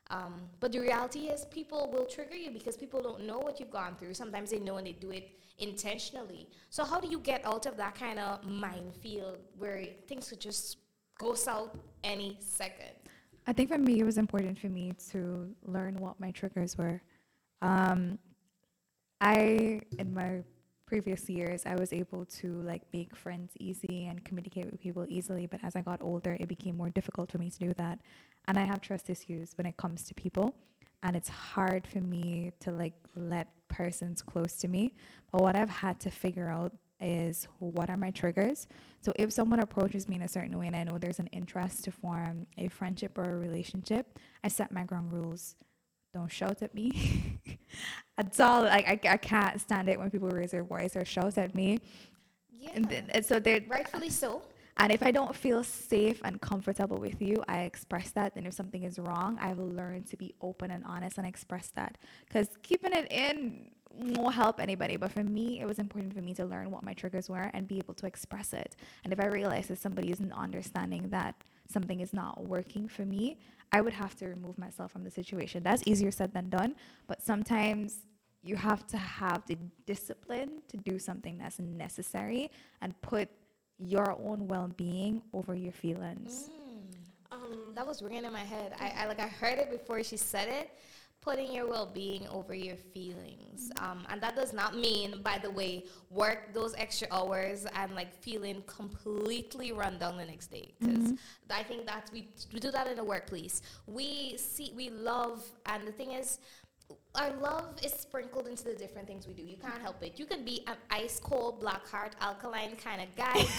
Um, 0.09 0.35
but 0.61 0.73
the 0.73 0.81
reality 0.81 1.27
is, 1.27 1.45
people 1.47 1.91
will 1.93 2.07
trigger 2.07 2.37
you 2.37 2.51
because 2.51 2.77
people 2.77 3.03
don't 3.03 3.25
know 3.27 3.39
what 3.39 3.59
you've 3.59 3.73
gone 3.73 3.97
through. 3.99 4.15
Sometimes 4.15 4.51
they 4.51 4.61
know 4.61 4.77
and 4.77 4.87
they 4.87 4.93
do 4.93 5.11
it 5.11 5.31
intentionally. 5.59 6.49
So, 6.71 6.85
how 6.85 7.01
do 7.01 7.09
you 7.09 7.19
get 7.19 7.45
out 7.45 7.67
of 7.67 7.77
that 7.77 7.97
kind 7.97 8.19
of 8.19 8.45
minefield 8.45 9.39
where 9.59 9.85
things 10.07 10.29
could 10.29 10.41
just 10.41 10.79
go 11.19 11.35
south 11.35 11.77
any 12.05 12.39
second? 12.41 12.95
I 13.49 13.53
think 13.53 13.69
for 13.69 13.79
me, 13.79 14.01
it 14.01 14.05
was 14.05 14.19
important 14.19 14.59
for 14.59 14.69
me 14.69 14.93
to 15.11 15.49
learn 15.65 15.97
what 15.99 16.19
my 16.21 16.31
triggers 16.31 16.77
were. 16.79 17.01
Um, 17.63 18.19
I, 19.21 19.81
in 19.99 20.15
my 20.15 20.43
previous 20.87 21.29
years, 21.29 21.65
I 21.67 21.75
was 21.75 21.93
able 21.93 22.25
to 22.27 22.61
like 22.63 22.83
make 22.93 23.17
friends 23.17 23.53
easy 23.59 24.07
and 24.07 24.25
communicate 24.25 24.71
with 24.71 24.81
people 24.81 25.05
easily. 25.09 25.47
But 25.47 25.61
as 25.63 25.75
I 25.75 25.83
got 25.83 26.01
older, 26.01 26.37
it 26.39 26.49
became 26.49 26.77
more 26.77 26.91
difficult 26.91 27.33
for 27.33 27.39
me 27.39 27.51
to 27.51 27.59
do 27.59 27.75
that. 27.75 27.99
And 28.47 28.59
I 28.59 28.65
have 28.65 28.81
trust 28.81 29.11
issues 29.11 29.53
when 29.57 29.67
it 29.67 29.77
comes 29.77 30.05
to 30.05 30.15
people. 30.15 30.55
And 31.03 31.17
it's 31.17 31.29
hard 31.29 31.87
for 31.87 32.01
me 32.01 32.53
to 32.61 32.71
like 32.71 32.95
let 33.15 33.49
persons 33.69 34.23
close 34.23 34.55
to 34.57 34.69
me. 34.69 34.95
But 35.33 35.43
what 35.43 35.57
I've 35.57 35.71
had 35.71 36.01
to 36.01 36.11
figure 36.11 36.49
out 36.49 36.73
is 37.01 37.47
what 37.59 37.91
are 37.91 37.97
my 37.97 38.11
triggers. 38.11 38.67
So 39.01 39.13
if 39.17 39.33
someone 39.33 39.61
approaches 39.61 40.09
me 40.09 40.17
in 40.17 40.23
a 40.23 40.29
certain 40.29 40.59
way 40.59 40.67
and 40.67 40.77
I 40.77 40.85
know 40.85 40.99
there's 40.99 41.19
an 41.19 41.29
interest 41.29 41.85
to 41.85 41.93
form 41.93 42.47
a 42.57 42.69
friendship 42.69 43.19
or 43.19 43.25
a 43.25 43.37
relationship, 43.37 44.19
I 44.43 44.49
set 44.49 44.73
my 44.73 44.85
ground 44.85 45.13
rules. 45.13 45.57
Don't 46.15 46.31
shout 46.33 46.63
at 46.63 46.75
me. 46.75 47.39
That's 48.17 48.41
all. 48.41 48.63
Like 48.63 48.87
I, 48.89 49.13
I 49.13 49.17
can't 49.19 49.61
stand 49.61 49.89
it 49.89 49.99
when 49.99 50.11
people 50.11 50.29
raise 50.31 50.51
their 50.53 50.65
voice 50.65 50.97
or 50.97 51.05
shout 51.05 51.37
at 51.39 51.55
me. 51.55 51.79
Yeah, 52.51 52.71
And, 52.75 52.89
th- 52.89 53.05
and 53.11 53.25
so 53.25 53.39
they're 53.39 53.61
rightfully 53.69 54.09
so. 54.09 54.43
and 54.79 54.91
if 54.91 55.03
I 55.03 55.11
don't 55.11 55.37
feel 55.37 55.63
safe 55.63 56.21
and 56.25 56.41
comfortable 56.41 56.97
with 56.99 57.21
you, 57.21 57.45
I 57.49 57.61
express 57.63 58.11
that. 58.13 58.33
And 58.37 58.47
if 58.47 58.55
something 58.55 58.83
is 58.85 58.99
wrong, 58.99 59.39
I've 59.41 59.59
learned 59.59 60.07
to 60.09 60.17
be 60.17 60.35
open 60.41 60.71
and 60.71 60.85
honest 60.87 61.19
and 61.19 61.27
express 61.27 61.69
that. 61.75 61.99
Because 62.27 62.49
keeping 62.63 62.93
it 62.95 63.11
in 63.13 63.71
won't 63.93 64.35
help 64.35 64.59
anybody. 64.61 64.97
But 64.97 65.13
for 65.13 65.23
me, 65.25 65.61
it 65.61 65.67
was 65.67 65.79
important 65.79 66.15
for 66.15 66.23
me 66.23 66.33
to 66.35 66.45
learn 66.47 66.71
what 66.71 66.83
my 66.83 66.95
triggers 66.95 67.29
were 67.29 67.51
and 67.53 67.69
be 67.69 67.77
able 67.79 67.95
to 67.95 68.07
express 68.07 68.55
it. 68.55 68.75
And 69.05 69.13
if 69.13 69.21
I 69.21 69.27
realize 69.27 69.69
that 69.69 69.79
somebody 69.79 70.11
isn't 70.11 70.33
understanding 70.33 71.09
that 71.11 71.35
something 71.69 72.01
is 72.01 72.13
not 72.15 72.45
working 72.47 72.89
for 72.89 73.05
me, 73.05 73.39
I 73.73 73.81
would 73.81 73.93
have 73.93 74.15
to 74.17 74.29
remove 74.29 74.59
myself 74.59 74.93
from 74.93 75.05
the 75.05 75.11
situation. 75.11 75.63
That's 75.63 75.83
easier 75.87 76.11
said 76.11 76.33
than 76.33 76.49
done. 76.49 76.75
But 77.07 77.23
sometimes 77.23 77.99
you 78.43 78.57
have 78.57 78.87
to 78.89 78.97
have 78.97 79.45
the 79.47 79.57
discipline 79.87 80.63
to 80.69 80.77
do 80.77 80.99
something 80.99 81.39
that's 81.39 81.59
necessary 81.59 82.51
and 82.81 83.01
put 83.03 83.29
your 83.79 84.13
own 84.13 84.47
well-being 84.49 85.21
over 85.33 85.55
your 85.55 85.73
feelings. 85.73 86.49
um, 87.33 87.73
That 87.75 87.87
was 87.87 88.03
ringing 88.03 88.25
in 88.25 88.33
my 88.33 88.45
head. 88.45 88.73
I, 88.81 88.93
I 88.99 89.07
like 89.07 89.21
I 89.21 89.27
heard 89.27 89.59
it 89.59 89.71
before 89.71 90.03
she 90.03 90.17
said 90.17 90.49
it. 90.49 90.71
Putting 91.27 91.53
your 91.53 91.67
well-being 91.69 92.25
over 92.29 92.55
your 92.55 92.77
feelings, 92.95 93.73
um, 93.81 94.07
and 94.11 94.23
that 94.23 94.37
does 94.37 94.53
not 94.53 94.77
mean, 94.77 95.23
by 95.25 95.39
the 95.43 95.51
way, 95.51 95.73
work 96.09 96.55
those 96.55 96.73
extra 96.85 97.09
hours 97.11 97.67
and 97.75 97.97
like 97.97 98.15
feeling 98.15 98.63
completely 98.79 99.73
run 99.73 99.99
down 99.99 100.17
the 100.17 100.25
next 100.25 100.53
day. 100.53 100.73
Because 100.79 101.15
I 101.51 101.65
think 101.65 101.85
that 101.87 102.09
we 102.13 102.29
we 102.53 102.61
do 102.61 102.71
that 102.71 102.87
in 102.87 102.97
the 102.97 103.03
workplace. 103.15 103.61
We 103.89 104.37
see 104.37 104.73
we 104.77 104.87
love, 104.91 105.43
and 105.67 105.81
the 105.85 105.91
thing 105.91 106.13
is, 106.13 106.39
our 107.17 107.33
love 107.41 107.75
is 107.83 107.93
sprinkled 107.93 108.47
into 108.47 108.65
the 108.65 108.75
different 108.75 109.07
things 109.07 109.27
we 109.27 109.35
do. 109.35 109.43
You 109.43 109.57
can't 109.57 109.81
help 109.81 110.03
it. 110.03 110.19
You 110.19 110.27
can 110.27 110.45
be 110.45 110.63
an 110.67 110.77
ice 110.91 111.19
cold, 111.19 111.61
black 111.61 111.87
heart, 111.89 112.15
alkaline 112.21 112.77
kind 112.77 113.01
of 113.03 113.09
guy, 113.17 113.47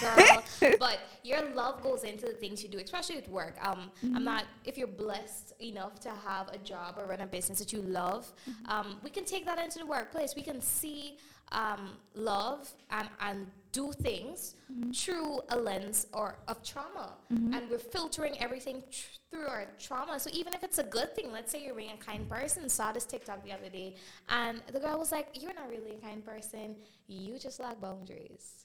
girl, 0.60 0.76
but 0.78 1.00
your 1.24 1.42
love 1.54 1.82
goes 1.82 2.04
into 2.04 2.26
the 2.26 2.32
things 2.32 2.62
you 2.62 2.68
do, 2.68 2.78
especially 2.78 3.16
with 3.16 3.28
work. 3.28 3.56
Um, 3.66 3.90
I'm 4.14 4.24
not, 4.24 4.44
if 4.64 4.78
you're 4.78 4.86
blessed 4.86 5.54
enough 5.60 6.00
to 6.00 6.10
have 6.10 6.48
a 6.48 6.58
job 6.58 6.96
or 6.98 7.06
run 7.06 7.20
a 7.20 7.26
business 7.26 7.58
that 7.58 7.72
you 7.72 7.82
love, 7.82 8.32
um, 8.66 8.98
we 9.02 9.10
can 9.10 9.24
take 9.24 9.44
that 9.46 9.58
into 9.58 9.78
the 9.78 9.86
workplace. 9.86 10.34
We 10.36 10.42
can 10.42 10.60
see 10.60 11.18
um, 11.52 11.90
love 12.14 12.70
and, 12.90 13.08
and 13.20 13.46
do 13.72 13.92
things 13.92 14.54
through 14.94 15.40
a 15.50 15.56
lens 15.58 16.06
or 16.12 16.38
of 16.48 16.62
trauma. 16.62 17.14
And 17.54 17.70
we're 17.70 17.78
filtering 17.78 18.34
everything 18.40 18.82
tr- 18.90 19.18
through 19.30 19.46
our 19.46 19.66
trauma. 19.78 20.18
So 20.18 20.30
even 20.32 20.54
if 20.54 20.62
it's 20.62 20.78
a 20.78 20.84
good 20.84 21.14
thing, 21.14 21.30
let's 21.32 21.52
say 21.52 21.62
you're 21.64 21.74
being 21.74 21.92
a 21.92 22.04
kind 22.04 22.28
person, 22.28 22.68
saw 22.68 22.92
this 22.92 23.04
TikTok 23.04 23.44
the 23.44 23.52
other 23.52 23.68
day, 23.68 23.94
and 24.28 24.62
the 24.72 24.80
girl 24.80 24.98
was 24.98 25.12
like, 25.12 25.28
You're 25.34 25.54
not 25.54 25.68
really 25.68 25.92
a 25.96 26.06
kind 26.06 26.24
person. 26.24 26.76
You 27.06 27.38
just 27.38 27.60
lack 27.60 27.80
boundaries. 27.80 28.64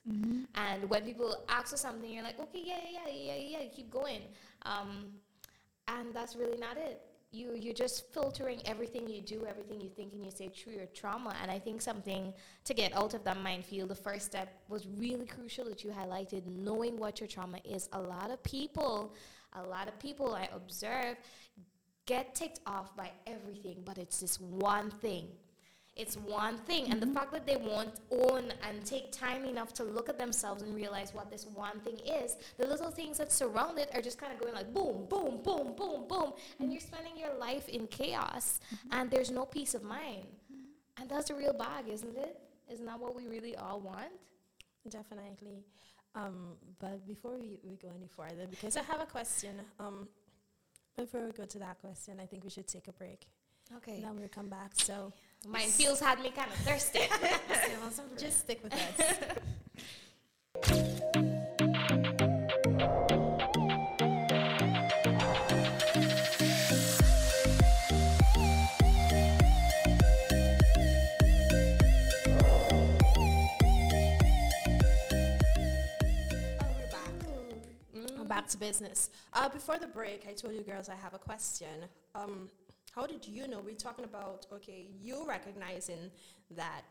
And 0.55 0.89
when 0.89 1.03
people 1.03 1.35
ask 1.49 1.69
for 1.71 1.77
something, 1.77 2.09
you're 2.09 2.23
like, 2.23 2.39
Okay, 2.39 2.61
yeah, 2.63 2.79
yeah, 2.91 3.11
yeah, 3.11 3.35
yeah, 3.35 3.59
yeah, 3.59 3.69
keep 3.75 3.91
going. 3.91 4.21
Um, 4.63 5.07
and 5.87 6.13
that's 6.13 6.35
really 6.35 6.57
not 6.57 6.77
it. 6.77 7.01
You 7.33 7.57
you're 7.59 7.73
just 7.73 8.13
filtering 8.13 8.61
everything 8.65 9.09
you 9.09 9.21
do, 9.21 9.45
everything 9.45 9.81
you 9.81 9.89
think 9.89 10.13
and 10.13 10.23
you 10.23 10.31
say 10.31 10.49
through 10.49 10.73
your 10.73 10.85
trauma. 10.85 11.35
And 11.41 11.49
I 11.49 11.57
think 11.57 11.81
something 11.81 12.31
to 12.63 12.73
get 12.73 12.95
out 12.95 13.15
of 13.15 13.23
that 13.23 13.41
minefield, 13.41 13.89
the 13.89 13.95
first 13.95 14.25
step 14.27 14.61
was 14.69 14.87
really 14.87 15.25
crucial 15.25 15.65
that 15.65 15.83
you 15.83 15.89
highlighted 15.89 16.45
knowing 16.45 16.97
what 16.97 17.19
your 17.19 17.27
trauma 17.27 17.57
is. 17.65 17.89
A 17.93 17.99
lot 17.99 18.29
of 18.29 18.41
people, 18.43 19.15
a 19.53 19.63
lot 19.63 19.87
of 19.87 19.97
people 19.99 20.35
I 20.35 20.47
observe 20.53 21.17
get 22.05 22.35
ticked 22.35 22.59
off 22.67 22.95
by 22.95 23.11
everything, 23.25 23.81
but 23.83 23.97
it's 23.97 24.19
this 24.19 24.39
one 24.39 24.91
thing. 24.91 25.27
It's 25.95 26.17
one 26.17 26.57
thing. 26.57 26.91
And 26.91 26.99
the 26.99 27.07
fact 27.07 27.31
that 27.33 27.45
they 27.45 27.55
won't 27.55 27.99
own 28.11 28.51
and 28.67 28.83
take 28.83 29.11
time 29.11 29.45
enough 29.45 29.73
to 29.73 29.83
look 29.83 30.09
at 30.09 30.17
themselves 30.17 30.63
and 30.63 30.73
realize 30.73 31.13
what 31.13 31.29
this 31.29 31.45
one 31.45 31.79
thing 31.81 31.99
is, 31.99 32.35
the 32.57 32.65
little 32.65 32.89
things 32.89 33.19
that 33.19 33.31
surround 33.31 33.77
it 33.77 33.91
are 33.93 34.01
just 34.01 34.17
kind 34.17 34.33
of 34.33 34.39
going 34.39 34.55
like 34.55 34.73
boom, 34.73 35.05
boom, 35.07 35.41
boom, 35.43 35.75
boom, 35.75 36.07
boom. 36.07 36.33
And 36.59 36.71
you're 36.71 36.81
spending 36.81 37.15
your 37.15 37.35
life 37.35 37.69
in 37.69 37.85
chaos 37.87 38.59
and 38.91 39.11
there's 39.11 39.29
no 39.29 39.45
peace 39.45 39.75
of 39.75 39.83
mind. 39.83 40.25
And 40.99 41.07
that's 41.09 41.29
a 41.29 41.35
real 41.35 41.53
bag, 41.53 41.87
isn't 41.87 42.17
it? 42.17 42.39
Isn't 42.71 42.85
that 42.87 42.99
what 42.99 43.15
we 43.15 43.27
really 43.27 43.55
all 43.55 43.79
want? 43.79 44.11
Definitely. 44.89 45.63
Um, 46.15 46.55
but 46.79 47.05
before 47.07 47.37
we, 47.37 47.59
we 47.63 47.75
go 47.75 47.89
any 47.95 48.07
further, 48.07 48.47
because 48.49 48.77
I 48.77 48.83
have 48.83 49.01
a 49.01 49.05
question, 49.05 49.61
um, 49.79 50.07
before 50.97 51.25
we 51.25 51.31
go 51.31 51.45
to 51.45 51.59
that 51.59 51.79
question, 51.81 52.19
I 52.19 52.25
think 52.25 52.43
we 52.43 52.49
should 52.49 52.67
take 52.67 52.87
a 52.87 52.93
break. 52.93 53.27
Okay. 53.77 53.95
And 53.95 54.03
then 54.03 54.15
we'll 54.17 54.27
come 54.27 54.49
back. 54.49 54.71
So 54.73 55.13
Mine 55.47 55.67
feels 55.67 55.99
had 55.99 56.21
me 56.21 56.31
kind 56.31 56.49
of 56.49 56.57
thirsty. 56.59 56.99
just 58.17 58.39
stick 58.39 58.63
with 58.63 58.73
us. 58.73 59.13
Oh, 76.61 76.85
back. 76.91 77.11
I'm 78.17 78.27
back 78.27 78.47
to 78.47 78.57
business. 78.57 79.09
Uh, 79.33 79.49
before 79.49 79.77
the 79.77 79.87
break, 79.87 80.25
I 80.29 80.33
told 80.33 80.53
you 80.53 80.61
girls 80.61 80.87
I 80.87 80.95
have 80.95 81.13
a 81.13 81.19
question. 81.19 81.67
Um, 82.15 82.49
how 82.95 83.05
did 83.07 83.27
you 83.27 83.47
know? 83.47 83.59
We're 83.59 83.75
talking 83.75 84.05
about, 84.05 84.45
okay, 84.53 84.87
you 85.01 85.25
recognizing 85.27 86.11
that 86.51 86.81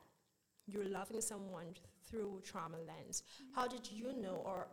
you're 0.67 0.85
loving 0.89 1.21
someone 1.21 1.67
through 2.09 2.41
trauma 2.45 2.77
lens. 2.87 3.23
How 3.55 3.67
did 3.67 3.89
you 3.91 4.13
know 4.21 4.43
or 4.45 4.67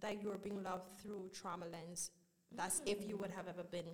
that 0.00 0.22
you 0.22 0.28
were 0.28 0.38
being 0.38 0.62
loved 0.62 0.88
through 1.02 1.30
trauma 1.34 1.66
lens? 1.66 2.10
That's 2.54 2.82
if 2.86 3.06
you 3.08 3.16
would 3.16 3.30
have 3.30 3.48
ever 3.48 3.64
been 3.64 3.86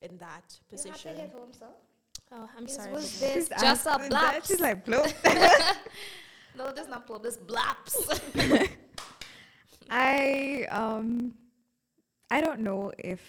in 0.00 0.16
that 0.18 0.58
position. 0.68 1.16
home, 1.32 1.52
so. 1.52 1.66
Oh, 2.32 2.48
I'm 2.56 2.64
Is- 2.66 2.74
sorry. 2.76 2.92
was 2.92 3.12
for 3.12 3.20
this 3.20 3.48
just 3.60 3.86
a 3.86 3.90
asking 3.90 4.10
that, 4.10 4.30
blaps? 4.32 4.48
She's 4.48 4.60
like, 4.60 4.84
bloop. 4.86 5.12
No, 6.56 6.72
this 6.72 6.88
not 6.88 7.06
plug, 7.06 7.22
this 7.22 7.36
blaps. 7.36 7.96
I 9.90 10.66
um 10.70 11.32
I 12.30 12.40
don't 12.40 12.60
know 12.60 12.92
if. 12.98 13.20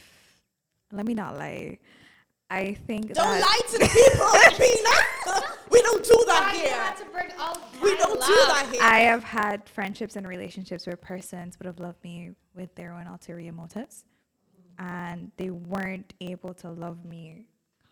Let 0.92 1.06
me 1.06 1.14
not 1.14 1.38
lie. 1.38 1.78
I 2.52 2.74
think 2.86 3.14
Don't 3.14 3.16
that 3.16 3.42
lie 3.42 3.60
to 3.70 3.78
the 3.78 3.88
people, 3.88 4.28
Pina. 4.66 5.56
we 5.72 5.82
don't 5.84 6.04
do 6.04 6.24
that 6.28 6.52
Why 6.52 6.54
you 6.54 6.68
here. 6.68 6.76
had 6.76 6.98
to 6.98 7.06
bring 7.06 7.30
out 7.40 7.60
We 7.82 7.96
don't 7.96 8.20
do 8.20 8.36
that 8.50 8.70
here. 8.70 8.82
I 8.84 9.00
have 9.00 9.24
had 9.24 9.70
friendships 9.70 10.18
and 10.18 10.28
relationships 10.28 10.86
where 10.86 10.98
persons 10.98 11.58
would 11.58 11.66
have 11.66 11.80
loved 11.80 12.04
me 12.04 12.32
with 12.54 12.76
their 12.76 12.92
own 12.92 13.08
ulterior 13.08 13.54
motives, 13.54 14.04
and 14.80 15.32
they 15.38 15.50
weren't 15.50 16.14
able 16.20 16.54
to 16.56 16.70
love 16.70 17.06
me 17.06 17.46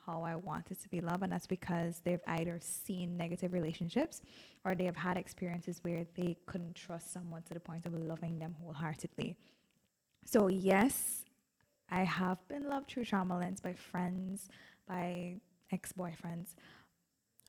how 0.05 0.23
I 0.23 0.35
wanted 0.35 0.81
to 0.81 0.89
be 0.89 0.99
loved, 0.99 1.23
and 1.23 1.31
that's 1.31 1.47
because 1.47 2.01
they've 2.03 2.19
either 2.27 2.59
seen 2.61 3.15
negative 3.15 3.53
relationships 3.53 4.21
or 4.65 4.75
they 4.75 4.85
have 4.85 4.97
had 4.97 5.15
experiences 5.15 5.79
where 5.83 6.05
they 6.15 6.35
couldn't 6.47 6.75
trust 6.75 7.13
someone 7.13 7.43
to 7.43 7.53
the 7.53 7.61
point 7.61 7.85
of 7.85 7.93
loving 7.93 8.39
them 8.39 8.55
wholeheartedly. 8.61 9.37
So 10.25 10.47
yes, 10.49 11.18
I 11.91 12.03
have 12.03 12.37
been 12.47 12.67
loved 12.69 12.89
through 12.91 13.05
trauma 13.05 13.37
lens 13.37 13.61
by 13.61 13.73
friends, 13.73 14.49
by 14.87 15.35
ex-boyfriends. 15.71 16.55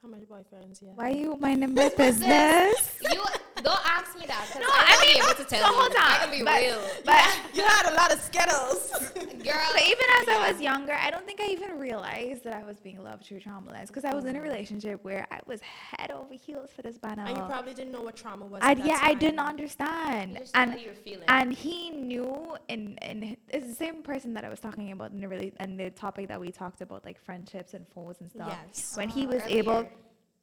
How 0.03 0.09
many 0.09 0.25
boyfriends? 0.25 0.81
Yeah. 0.83 0.93
Why 0.95 1.11
you 1.11 1.37
minding 1.37 1.75
my 1.75 1.89
business? 1.97 2.99
You 3.03 3.23
don't 3.63 3.81
ask 3.87 4.19
me 4.19 4.27
that 4.27 4.47
No, 4.59 4.67
I 4.67 4.85
I 4.87 4.91
won't 4.91 5.01
be 5.03 5.15
mean, 5.15 5.23
able 5.25 5.35
to 5.35 5.45
tell 5.45 5.61
so 5.63 5.69
you. 5.75 5.81
hold 5.81 5.93
I 5.99 6.19
can 6.19 6.31
be 6.31 6.43
but- 6.45 6.61
real. 6.61 6.81
But 7.05 7.39
You 7.55 7.63
had 7.65 7.91
a 7.93 7.95
lot 7.95 8.13
of 8.13 8.21
skittles. 8.21 8.91
Girl, 9.45 9.69
But 9.73 9.83
even 9.83 10.07
as 10.21 10.29
I 10.29 10.51
was 10.53 10.61
younger, 10.61 10.93
I 10.93 11.11
don't 11.11 11.25
think 11.27 11.41
I 11.41 11.47
even 11.47 11.79
realized 11.79 12.45
that 12.45 12.53
I 12.55 12.63
was 12.63 12.79
being 12.79 13.03
loved 13.03 13.25
through 13.27 13.41
trauma 13.41 13.73
lens 13.73 13.89
because 13.89 14.05
I 14.05 14.15
was 14.15 14.25
in 14.25 14.31
a 14.37 14.39
mm-hmm. 14.39 14.49
relationship 14.49 15.03
where 15.03 15.27
I 15.31 15.41
was 15.47 15.61
head 15.63 16.11
over 16.11 16.35
heels 16.35 16.71
for 16.75 16.83
this 16.83 16.99
banana. 16.99 17.25
and 17.29 17.37
you 17.39 17.45
probably 17.45 17.75
didn't 17.75 17.93
know 17.93 18.03
what 18.03 18.17
trauma 18.17 18.45
was. 18.47 18.61
I, 18.63 18.73
yeah, 18.73 18.99
I 19.03 19.15
didn't 19.15 19.41
understand. 19.41 20.39
And 20.55 20.71
how 20.73 20.77
you're 20.77 20.95
feeling. 20.95 21.25
and 21.29 21.53
he 21.53 21.91
knew, 21.91 22.57
and 22.69 22.99
and 23.03 23.37
it's 23.49 23.67
the 23.67 23.75
same 23.75 24.03
person 24.03 24.35
that 24.35 24.45
I 24.45 24.49
was 24.49 24.61
talking 24.61 24.93
about 24.93 25.11
in 25.13 25.21
the 25.21 25.29
really 25.29 25.53
and 25.59 25.79
the 25.81 25.91
topic 25.91 26.29
that 26.29 26.41
we 26.41 26.51
talked 26.53 26.81
about, 26.83 27.05
like 27.05 27.19
friendships 27.19 27.75
and 27.75 27.87
foes 27.89 28.17
and 28.21 28.31
stuff. 28.31 28.55
Yes. 28.67 28.97
When 28.97 29.09
oh, 29.11 29.15
he 29.15 29.27
Oh, 29.27 29.31
was 29.31 29.43
able, 29.47 29.89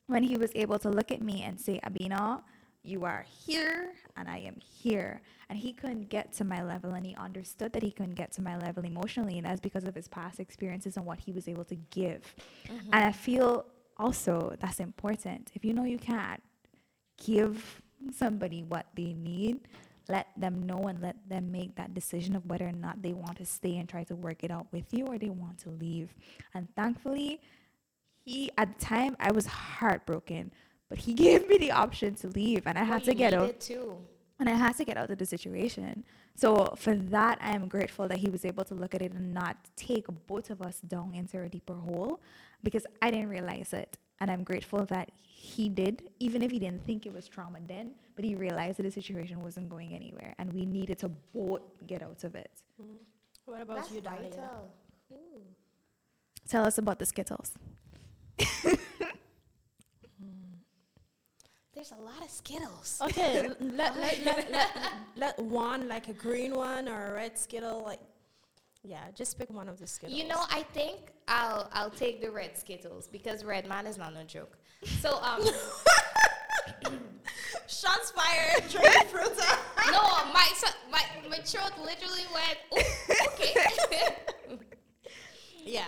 when 0.08 0.24
he 0.24 0.38
was 0.38 0.52
able 0.56 0.80
to 0.80 0.90
look 0.90 1.12
at 1.12 1.22
me 1.22 1.44
and 1.44 1.60
say, 1.60 1.80
Abina, 1.86 2.42
you 2.88 3.06
are 3.06 3.25
here 3.46 3.91
and 4.15 4.29
I 4.29 4.38
am 4.39 4.56
here. 4.60 5.22
And 5.50 5.58
he 5.58 5.74
couldn't 5.74 6.10
get 6.10 6.34
to 6.34 6.44
my 6.44 6.63
level 6.63 6.94
and 6.94 7.06
he 7.06 7.15
understood 7.15 7.74
that 7.74 7.84
he 7.84 7.91
couldn't 7.91 8.15
get 8.15 8.32
to 8.34 8.41
my 8.41 8.58
level 8.58 8.86
emotionally. 8.86 9.38
And 9.38 9.46
that's 9.46 9.62
because 9.62 9.84
of 9.84 9.96
his 9.96 10.08
past 10.08 10.39
experiences 10.39 10.98
and 10.98 11.06
what 11.06 11.20
he 11.20 11.32
was 11.32 11.48
able 11.48 11.65
to 11.65 11.75
give. 11.91 12.36
Mm-hmm. 12.65 12.89
And 12.94 13.03
I 13.03 13.12
feel 13.12 13.65
also 13.98 14.56
that's 14.60 14.79
important. 14.79 15.51
If 15.53 15.65
you 15.65 15.74
know 15.74 15.84
you 15.84 15.98
can't 15.98 16.41
give 17.24 17.82
somebody 18.13 18.63
what 18.63 18.88
they 18.96 19.13
need, 19.13 19.62
let 20.10 20.27
them 20.38 20.65
know 20.65 20.88
and 20.88 21.01
let 21.01 21.15
them 21.27 21.51
make 21.51 21.75
that 21.75 21.94
decision 21.94 22.36
of 22.36 22.46
whether 22.46 22.67
or 22.67 22.72
not 22.72 23.01
they 23.01 23.13
want 23.13 23.38
to 23.38 23.46
stay 23.46 23.77
and 23.77 23.89
try 23.89 24.03
to 24.06 24.15
work 24.15 24.44
it 24.44 24.51
out 24.51 24.67
with 24.72 24.94
you 24.94 25.06
or 25.06 25.17
they 25.17 25.29
want 25.29 25.58
to 25.60 25.70
leave. 25.70 26.13
And 26.53 26.67
thankfully, 26.75 27.41
he 28.24 28.51
at 28.58 28.77
the 28.77 28.86
time 28.86 29.15
I 29.20 29.32
was 29.32 29.46
heartbroken, 29.46 30.51
but 30.89 30.98
he 31.00 31.13
gave 31.25 31.48
me 31.48 31.58
the 31.58 31.72
option 31.72 32.15
to 32.15 32.27
leave 32.27 32.63
and 32.65 32.77
I 32.77 32.84
had 32.84 33.03
to 33.06 33.13
get 33.13 33.34
out 33.34 33.60
too. 33.60 33.98
and 34.39 34.48
I 34.50 34.53
had 34.53 34.77
to 34.77 34.86
get 34.86 34.98
out 34.98 35.10
of 35.10 35.17
the 35.17 35.25
situation. 35.25 36.03
So 36.36 36.74
for 36.77 36.96
that, 36.96 37.39
I 37.41 37.56
am 37.56 37.67
grateful 37.67 38.08
that 38.08 38.20
he 38.20 38.29
was 38.29 38.46
able 38.46 38.63
to 38.65 38.75
look 38.75 38.94
at 38.94 39.01
it 39.01 39.12
and 39.12 39.34
not 39.34 39.58
take 39.75 40.06
both 40.27 40.50
of 40.50 40.62
us 40.62 40.79
down 40.82 41.15
into 41.15 41.41
a 41.41 41.50
deeper 41.50 41.74
hole 41.74 42.22
because 42.63 42.86
I 43.01 43.10
didn't 43.12 43.29
realize 43.29 43.74
it. 43.74 43.98
And 44.20 44.32
I'm 44.32 44.44
grateful 44.44 44.86
that 44.86 45.12
he 45.15 45.70
did, 45.70 46.10
even 46.20 46.41
if 46.41 46.50
he 46.51 46.60
didn't 46.60 46.84
think 46.86 47.06
it 47.06 47.13
was 47.13 47.27
trauma 47.27 47.60
then, 47.67 47.91
but 48.15 48.25
he 48.25 48.36
realized 48.36 48.79
that 48.79 48.84
the 48.84 48.91
situation 48.91 49.41
wasn't 49.41 49.70
going 49.70 49.94
anywhere 49.94 50.34
and 50.39 50.51
we 50.53 50.65
needed 50.65 50.98
to 51.00 51.10
both 51.34 51.62
get 51.86 52.01
out 52.01 52.24
of 52.24 52.36
it. 52.36 52.51
Mm. 52.82 52.98
What 53.46 53.62
about 53.62 53.77
That's 53.77 53.91
you, 53.91 54.01
Dahlia? 54.01 54.32
Tell 56.48 56.65
us 56.65 56.77
about 56.77 57.00
the 57.00 57.06
Skittles. 57.06 57.53
There's 61.78 61.92
a 61.92 62.04
lot 62.04 62.24
of 62.24 62.32
Skittles. 62.32 63.00
Okay, 63.04 63.48
let, 63.60 63.96
let, 63.96 64.26
let, 64.26 64.52
let, 64.52 64.70
let 65.16 65.40
one, 65.40 65.88
like 65.88 66.08
a 66.08 66.13
green 66.13 66.56
one 66.56 66.90
or 66.90 67.12
a 67.12 67.13
red 67.13 67.38
Skittle, 67.38 67.84
like, 67.86 68.00
yeah, 68.82 69.12
just 69.13 69.38
pick 69.38 69.52
one 69.52 69.70
of 69.70 69.78
the 69.78 69.86
Skittles. 69.86 70.18
You 70.18 70.28
know, 70.28 70.44
I 70.50 70.63
think 70.74 71.12
I'll 71.28 71.70
I'll 71.74 71.92
take 71.92 72.20
the 72.20 72.32
red 72.32 72.58
Skittles 72.58 73.08
because 73.08 73.44
red 73.44 73.70
man 73.70 73.86
is 73.86 73.96
not 73.96 74.16
no 74.16 74.24
joke. 74.24 74.58
So 75.02 75.22
um 75.22 75.44
shots 77.68 78.10
fired, 78.10 78.68
drink 78.72 79.06
fruit. 79.10 79.38
no, 79.92 80.02
my 80.34 80.50
so, 80.56 80.70
my 80.92 81.04
my 81.30 81.38
throat 81.42 81.74
literally 81.86 82.26
went 82.34 82.58
"Ooh, 82.74 83.13
okay. 83.36 83.54
yeah. 85.63 85.84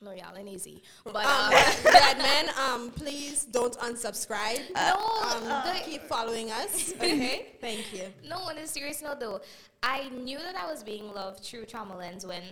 no, 0.00 0.12
y'all 0.12 0.34
ain't 0.34 0.41
easy. 0.52 0.82
But 1.04 1.16
Um, 1.16 1.22
uh, 1.26 1.50
red, 1.52 1.84
red 1.84 2.18
men, 2.18 2.44
um, 2.64 2.90
please 2.90 3.44
don't 3.44 3.76
unsubscribe. 3.78 4.62
no, 4.74 4.94
Um, 5.30 5.44
the- 5.66 5.80
keep 5.84 6.02
following 6.02 6.50
us. 6.50 6.92
Okay, 7.02 7.56
thank 7.60 7.92
you. 7.92 8.12
No, 8.24 8.36
on 8.50 8.58
a 8.58 8.66
serious 8.66 9.02
note 9.02 9.20
though, 9.20 9.40
I 9.82 10.08
knew 10.10 10.38
that 10.38 10.56
I 10.56 10.66
was 10.70 10.82
being 10.82 11.12
loved 11.12 11.40
through 11.44 11.64
trauma 11.66 11.96
lens 11.96 12.24
when 12.26 12.42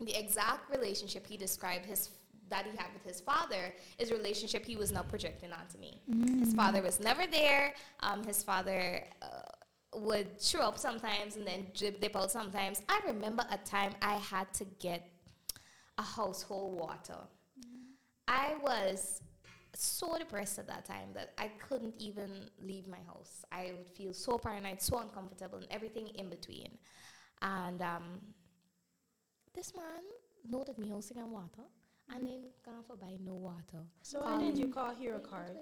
the 0.00 0.14
exact 0.18 0.70
relationship 0.70 1.26
he 1.26 1.36
described 1.36 1.84
his 1.86 2.10
that 2.48 2.64
he 2.66 2.76
had 2.76 2.88
with 2.92 3.04
his 3.04 3.20
father 3.20 3.72
is 4.00 4.10
a 4.10 4.14
relationship 4.16 4.66
he 4.66 4.74
was 4.74 4.90
not 4.90 5.08
projecting 5.08 5.52
onto 5.52 5.78
me. 5.78 6.00
His 6.44 6.52
father 6.52 6.82
was 6.82 6.98
never 6.98 7.24
there. 7.28 7.74
Um, 8.00 8.24
his 8.24 8.42
father 8.42 9.04
uh, 9.22 9.26
would 9.94 10.26
show 10.42 10.58
up 10.60 10.76
sometimes 10.76 11.36
and 11.36 11.46
then 11.46 11.66
dip, 11.74 12.00
dip 12.00 12.16
out 12.16 12.32
sometimes. 12.32 12.82
I 12.88 12.98
remember 13.06 13.44
a 13.52 13.58
time 13.58 13.92
I 14.02 14.14
had 14.14 14.52
to 14.54 14.64
get 14.80 15.09
a 16.00 16.02
household 16.02 16.80
water. 16.80 17.20
I 18.26 18.54
was 18.62 19.20
so 19.74 20.16
depressed 20.18 20.58
at 20.58 20.66
that 20.66 20.84
time 20.86 21.10
that 21.14 21.32
I 21.36 21.48
couldn't 21.68 21.94
even 21.98 22.30
leave 22.70 22.86
my 22.88 23.02
house. 23.06 23.44
I 23.52 23.72
would 23.76 23.90
feel 23.96 24.12
so 24.14 24.38
paranoid, 24.38 24.80
so 24.80 24.98
uncomfortable, 24.98 25.58
and 25.58 25.66
everything 25.70 26.08
in 26.20 26.30
between. 26.30 26.70
And 27.42 27.82
um, 27.82 28.06
this 29.54 29.74
man 29.76 30.02
noted 30.48 30.78
me 30.78 30.88
housing 30.88 31.18
on 31.18 31.30
water, 31.30 31.66
and 32.12 32.26
then 32.26 32.40
gone 32.64 32.82
for 32.86 32.96
buy 32.96 33.16
no 33.24 33.34
water. 33.34 33.82
So 34.02 34.20
why 34.20 34.38
did 34.38 34.56
you 34.58 34.68
call 34.68 34.94
Hero 34.94 35.18
Card? 35.18 35.56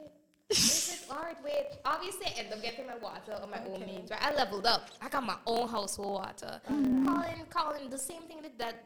Is 0.51 1.03
it 1.03 1.12
hard? 1.12 1.37
Wait, 1.44 1.66
obviously 1.85 2.27
I 2.27 2.33
ended 2.38 2.55
up 2.55 2.62
getting 2.62 2.87
my 2.87 2.96
water 2.96 3.35
on 3.42 3.51
my 3.51 3.62
own 3.66 3.81
means. 3.85 4.11
Right? 4.11 4.22
I 4.22 4.35
leveled 4.35 4.66
up. 4.66 4.88
I 5.03 5.09
got 5.09 5.24
my 5.24 5.37
own 5.46 5.68
household 5.68 6.14
water. 6.22 6.61
Calling, 6.66 7.44
calling 7.51 7.90
the 7.90 7.98
same 7.98 8.22
thing 8.22 8.40
that, 8.42 8.59
that 8.59 8.85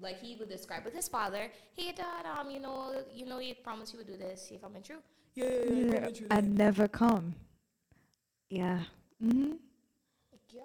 like 0.00 0.20
he 0.20 0.36
would 0.36 0.48
describe 0.48 0.84
with 0.84 0.94
his 0.94 1.08
father. 1.08 1.50
Hey 1.76 1.92
dad, 1.92 2.26
um, 2.38 2.50
you 2.50 2.60
know, 2.60 3.02
you 3.12 3.26
know, 3.26 3.38
you 3.38 3.54
promised 3.54 3.92
you 3.92 3.98
would 3.98 4.06
do 4.06 4.16
this. 4.16 4.48
You 4.50 4.58
coming 4.58 4.82
true? 4.82 4.96
Yeah, 5.34 5.44
yeah, 5.46 5.74
yeah. 5.74 6.08
Yeah, 6.08 6.26
I 6.30 6.40
there. 6.40 6.50
never 6.50 6.88
come. 6.88 7.34
Yeah. 8.50 8.80
hmm 9.20 9.52
God, 10.52 10.62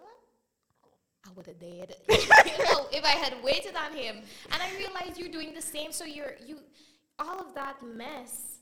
I 1.26 1.30
would 1.36 1.48
have 1.48 1.60
dead. 1.60 1.95
you 2.10 2.63
know, 2.65 2.88
if 2.91 3.04
I 3.04 3.15
had 3.24 3.34
waited 3.43 3.76
on 3.76 3.95
him. 3.98 4.17
And 4.52 4.62
I 4.62 4.76
realized 4.78 5.17
you're 5.19 5.30
doing 5.30 5.54
the 5.54 5.62
same. 5.62 5.91
So 5.91 6.06
you're 6.06 6.36
you, 6.45 6.60
all 7.17 7.39
of 7.39 7.56
that 7.56 7.82
mess 7.84 8.60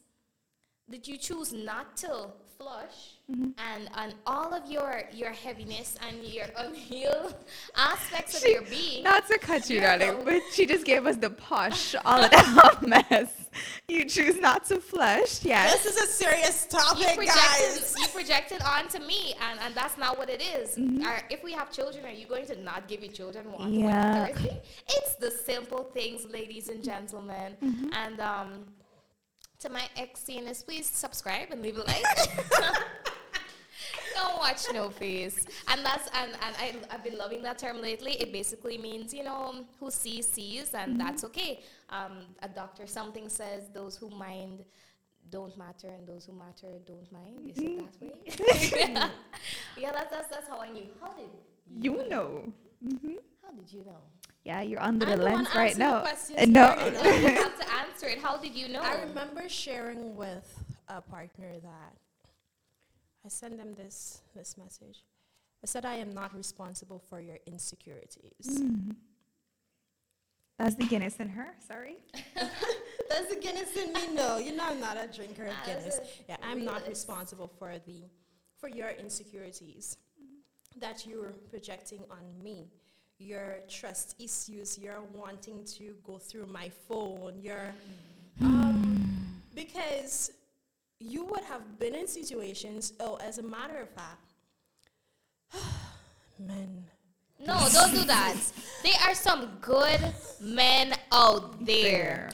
that 0.89 1.07
you 1.07 1.17
choose 1.17 1.51
not 1.51 1.97
to 1.97 2.27
flush, 2.57 3.15
mm-hmm. 3.31 3.49
and 3.71 3.89
and 3.95 4.13
all 4.25 4.53
of 4.53 4.69
your 4.69 5.03
your 5.13 5.31
heaviness 5.31 5.95
and 6.07 6.23
your 6.23 6.45
unhealed 6.57 7.35
aspects 7.75 8.41
of 8.43 8.49
your 8.49 8.61
being. 8.63 9.03
Not 9.03 9.27
to 9.27 9.37
cut 9.37 9.69
you, 9.69 9.77
Yeah. 9.79 9.97
darling, 9.97 10.25
but 10.25 10.41
she 10.53 10.65
just 10.65 10.85
gave 10.85 11.05
us 11.05 11.17
the 11.17 11.29
posh, 11.29 11.95
all 12.05 12.23
of 12.23 12.31
that 12.31 12.77
mess. 12.87 13.31
You 13.87 14.05
choose 14.05 14.39
not 14.39 14.65
to 14.65 14.79
flush, 14.79 15.43
yes. 15.43 15.73
This 15.83 15.95
is 15.95 15.97
a 16.03 16.07
serious 16.07 16.67
you 16.71 16.77
topic, 16.77 17.15
projected, 17.15 17.27
guys. 17.27 17.95
you 17.99 18.07
projected 18.09 18.61
onto 18.61 18.99
me, 18.99 19.33
and, 19.49 19.59
and 19.61 19.73
that's 19.73 19.97
not 19.97 20.17
what 20.17 20.29
it 20.29 20.41
is. 20.41 20.75
Mm-hmm. 20.75 21.03
Are, 21.07 21.21
if 21.31 21.43
we 21.43 21.53
have 21.53 21.71
children, 21.71 22.05
are 22.05 22.11
you 22.11 22.27
going 22.27 22.45
to 22.47 22.61
not 22.61 22.87
give 22.87 23.01
your 23.01 23.11
children 23.11 23.51
water 23.51 23.63
when 23.63 23.73
Yeah. 23.79 24.27
they're? 24.35 24.57
It's 24.89 25.15
the 25.15 25.31
simple 25.31 25.85
things, 25.93 26.25
ladies 26.29 26.69
and 26.69 26.83
gentlemen. 26.83 27.55
Mm-hmm. 27.63 27.87
And 27.93 28.19
um, 28.19 28.49
to 29.59 29.69
my 29.69 29.83
ex 29.95 30.23
CNS, 30.27 30.65
please 30.65 30.85
subscribe 30.85 31.51
and 31.51 31.61
leave 31.61 31.77
a 31.77 31.81
like. 31.81 32.03
Don't 34.15 34.37
watch 34.39 34.61
no 34.73 34.89
face. 34.89 35.45
And 35.67 35.85
that's 35.85 36.09
and, 36.19 36.31
and 36.31 36.55
I 36.59 36.75
I've 36.91 37.03
been 37.03 37.17
loving 37.17 37.43
that 37.43 37.57
term 37.57 37.81
lately. 37.81 38.13
It 38.13 38.31
basically 38.31 38.77
means, 38.77 39.13
you 39.13 39.23
know, 39.23 39.65
who 39.79 39.91
sees 39.91 40.27
sees 40.27 40.73
and 40.73 40.99
that's 40.99 41.23
okay. 41.25 41.61
Um, 41.89 42.25
a 42.41 42.47
doctor 42.47 42.87
something 42.87 43.29
says 43.29 43.69
those 43.73 43.95
who 43.95 44.09
mind 44.09 44.63
don't 45.29 45.55
matter 45.57 45.89
and 45.89 46.07
those 46.07 46.25
who 46.25 46.33
matter 46.33 46.79
don't 46.85 47.11
mind. 47.11 47.51
Is 47.51 47.57
it 47.57 47.79
that 47.79 48.01
way? 48.01 49.11
yeah, 49.77 49.91
that's 49.91 50.11
that's 50.11 50.27
that's 50.29 50.47
how 50.47 50.59
I 50.59 50.69
knew. 50.69 50.87
How 51.01 51.13
did 51.13 51.29
You 51.79 52.07
know. 52.09 52.51
mm-hmm 52.85 53.17
how 53.47 53.53
did 53.53 53.71
you 53.71 53.83
know? 53.85 54.01
Yeah, 54.43 54.61
you're 54.61 54.81
under 54.81 55.05
I'm 55.05 55.11
the 55.11 55.17
the 55.17 55.23
lens 55.23 55.47
right 55.55 55.77
now. 55.77 56.05
no. 56.47 56.75
you 58.01 58.09
know. 58.09 58.13
you 58.13 58.19
have 58.19 58.19
to 58.19 58.19
answer 58.19 58.19
it. 58.19 58.21
How 58.21 58.37
did 58.37 58.55
you 58.55 58.67
know? 58.67 58.81
I 58.81 59.01
remember 59.01 59.49
sharing 59.49 60.15
with 60.15 60.63
a 60.87 61.01
partner 61.01 61.59
that 61.61 61.93
I 63.25 63.29
sent 63.29 63.57
them 63.57 63.73
this 63.75 64.21
this 64.35 64.57
message. 64.57 65.03
I 65.63 65.67
said 65.67 65.85
I 65.85 65.95
am 65.95 66.13
not 66.13 66.35
responsible 66.35 66.99
for 67.09 67.19
your 67.19 67.39
insecurities. 67.45 68.61
Mm. 68.61 68.95
That's 70.59 70.75
the 70.75 70.85
Guinness 70.85 71.17
in 71.17 71.29
her. 71.29 71.55
Sorry. 71.67 71.97
That's 73.09 73.29
the 73.29 73.39
Guinness 73.39 73.75
in 73.75 73.93
me. 73.93 74.13
No, 74.13 74.37
you 74.37 74.55
know 74.55 74.65
I'm 74.67 74.79
not 74.79 74.97
a 74.97 75.07
drinker 75.07 75.45
of 75.45 75.55
Guinness. 75.65 75.99
Yeah, 76.27 76.37
I'm 76.43 76.65
not 76.65 76.87
responsible 76.87 77.51
for 77.59 77.73
the 77.85 78.03
for 78.59 78.69
your 78.69 78.89
insecurities 78.89 79.97
that 80.79 81.05
you're 81.05 81.33
projecting 81.49 82.03
on 82.09 82.43
me. 82.43 82.69
Your 83.19 83.59
trust 83.67 84.15
issues, 84.19 84.77
you're 84.77 85.01
wanting 85.13 85.63
to 85.77 85.95
go 86.05 86.17
through 86.17 86.45
my 86.47 86.69
phone, 86.87 87.39
your 87.41 87.73
um, 88.41 89.41
because 89.55 90.31
you 90.99 91.25
would 91.25 91.43
have 91.43 91.79
been 91.79 91.95
in 91.95 92.07
situations, 92.07 92.93
oh, 92.99 93.15
as 93.15 93.39
a 93.39 93.43
matter 93.43 93.77
of 93.77 93.89
fact, 93.89 94.33
men. 96.39 96.85
No, 97.39 97.67
don't 97.71 97.91
do 97.91 98.03
that. 98.05 98.35
There 98.83 98.93
are 99.07 99.15
some 99.15 99.57
good 99.61 99.99
men 100.39 100.93
out 101.11 101.65
there. 101.65 102.29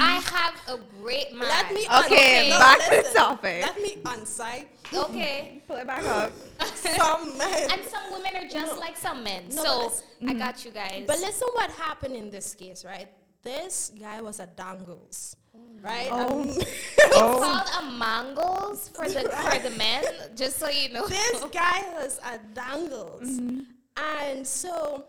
I 0.00 0.20
have 0.20 0.54
a 0.68 0.78
great 1.02 1.32
mind. 1.32 1.48
Let 1.48 1.72
me 1.74 1.86
Okay, 2.04 2.48
no, 2.50 2.58
back 2.58 2.78
to 2.84 2.90
the 2.90 2.96
listen. 2.96 3.14
topic. 3.14 3.62
Let 3.66 3.80
me 3.82 3.98
unside 4.06 4.66
Okay. 4.92 5.62
Pull 5.66 5.76
it 5.76 5.86
back 5.86 6.04
up. 6.04 6.32
some 6.74 7.36
men. 7.38 7.70
And 7.72 7.82
some 7.84 8.12
women 8.12 8.36
are 8.36 8.48
just 8.48 8.78
like 8.78 8.96
some 8.96 9.22
men. 9.24 9.44
No, 9.50 9.62
so 9.90 9.92
but 10.20 10.30
I 10.30 10.34
got 10.34 10.64
you 10.64 10.70
guys. 10.70 11.04
But 11.06 11.18
listen 11.20 11.48
what 11.54 11.70
happened 11.72 12.14
in 12.14 12.30
this 12.30 12.54
case, 12.54 12.84
right? 12.84 13.08
This 13.42 13.92
guy 13.98 14.20
was 14.22 14.40
a 14.40 14.46
dangles, 14.46 15.36
right? 15.82 16.08
Oh. 16.10 16.42
Um, 16.42 16.48
it's 16.48 16.64
Oh. 17.16 17.40
called 17.42 17.84
a 17.84 17.98
mangles 17.98 18.88
for 18.88 19.06
the 19.08 19.20
for 19.28 19.58
the 19.58 19.70
men, 19.76 20.04
just 20.34 20.58
so 20.58 20.68
you 20.70 20.88
know. 20.90 21.06
this 21.06 21.44
guy 21.52 21.84
was 21.94 22.18
a 22.24 22.38
dangles. 22.54 23.38
And 23.96 24.46
so 24.46 25.04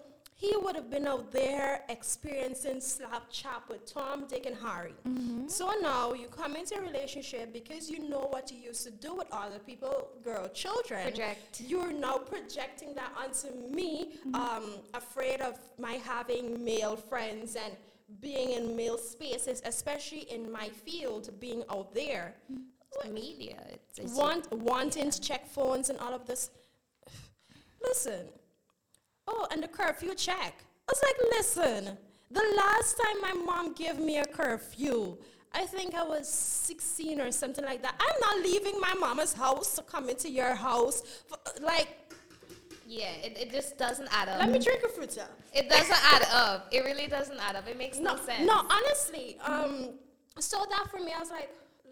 he 0.50 0.56
would 0.58 0.76
have 0.76 0.90
been 0.90 1.08
out 1.08 1.32
there 1.32 1.82
experiencing 1.90 2.80
slap 2.80 3.24
chop 3.32 3.70
with 3.70 3.92
Tom, 3.92 4.26
Dick, 4.28 4.46
and 4.46 4.56
Harry. 4.56 4.94
Mm-hmm. 5.08 5.48
So 5.48 5.72
now 5.82 6.14
you 6.14 6.28
come 6.28 6.56
into 6.56 6.76
a 6.78 6.82
relationship 6.82 7.52
because 7.54 7.90
you 7.90 8.08
know 8.08 8.28
what 8.30 8.52
you 8.52 8.58
used 8.58 8.84
to 8.86 8.92
do 8.92 9.16
with 9.16 9.28
other 9.32 9.60
people, 9.60 10.10
girl, 10.24 10.48
children. 10.50 11.04
Project. 11.04 11.62
You're 11.62 11.94
now 11.94 12.18
projecting 12.18 12.94
that 12.96 13.12
onto 13.18 13.48
me, 13.74 14.14
mm-hmm. 14.28 14.36
um, 14.36 14.66
afraid 14.94 15.42
of 15.42 15.58
my 15.80 15.94
having 15.94 16.64
male 16.64 16.96
friends 16.96 17.56
and 17.56 17.76
being 18.22 18.52
in 18.52 18.76
male 18.76 18.98
spaces, 18.98 19.62
especially 19.66 20.32
in 20.32 20.52
my 20.52 20.70
field, 20.70 21.30
being 21.40 21.64
out 21.70 21.94
there. 21.94 22.36
Mm-hmm. 22.52 23.14
media. 23.14 23.58
It's, 23.74 24.00
it's 24.00 24.14
Want, 24.14 24.52
wanting 24.52 25.12
to 25.12 25.20
check 25.20 25.48
phones 25.48 25.90
and 25.90 26.00
all 26.00 26.14
of 26.14 26.26
this. 26.26 26.52
Listen. 27.84 28.28
Oh, 29.28 29.48
and 29.52 29.62
the 29.64 29.68
curfew 29.68 30.14
check. 30.16 30.54
I 30.88 30.92
was 30.92 31.02
like, 31.04 31.16
listen, 31.38 31.98
the 32.30 32.44
last 32.58 32.98
time 32.98 33.22
my 33.22 33.34
mom 33.46 33.74
gave 33.74 34.00
me 34.00 34.18
a 34.20 34.26
curfew, 34.26 35.18
I 35.54 35.66
think 35.66 35.96
I 35.96 36.04
was 36.04 36.28
16 36.28 37.22
or 37.22 37.32
something 37.32 37.64
like 37.64 37.82
that. 37.82 37.96
I'm 38.00 38.20
not 38.20 38.46
leaving 38.46 38.80
my 38.80 38.94
mama's 39.00 39.34
house 39.34 39.76
to 39.76 39.82
come 39.84 40.10
into 40.10 40.30
your 40.30 40.54
house. 40.54 41.02
For, 41.28 41.38
like, 41.62 41.88
yeah. 42.86 43.12
It, 43.24 43.38
it 43.40 43.52
just 43.52 43.78
doesn't 43.78 44.08
add 44.12 44.30
up. 44.30 44.40
let 44.40 44.52
me 44.52 44.60
drink 44.60 44.84
a 44.84 44.90
fruit 44.90 45.18
It 45.54 45.70
doesn't 45.70 46.14
add 46.14 46.28
up. 46.32 46.68
It 46.72 46.84
really 46.84 47.08
doesn't 47.08 47.40
add 47.40 47.56
up. 47.56 47.68
It 47.68 47.78
makes 47.78 47.98
no, 48.00 48.16
no, 48.16 48.26
sense. 48.26 48.46
no, 48.46 48.62
honestly. 48.70 49.38
Um, 49.44 49.90
so 50.40 50.66
that 50.70 50.90
for 50.92 51.00
me, 51.00 51.14
I 51.16 51.20
was 51.20 51.32
like, 51.32 51.50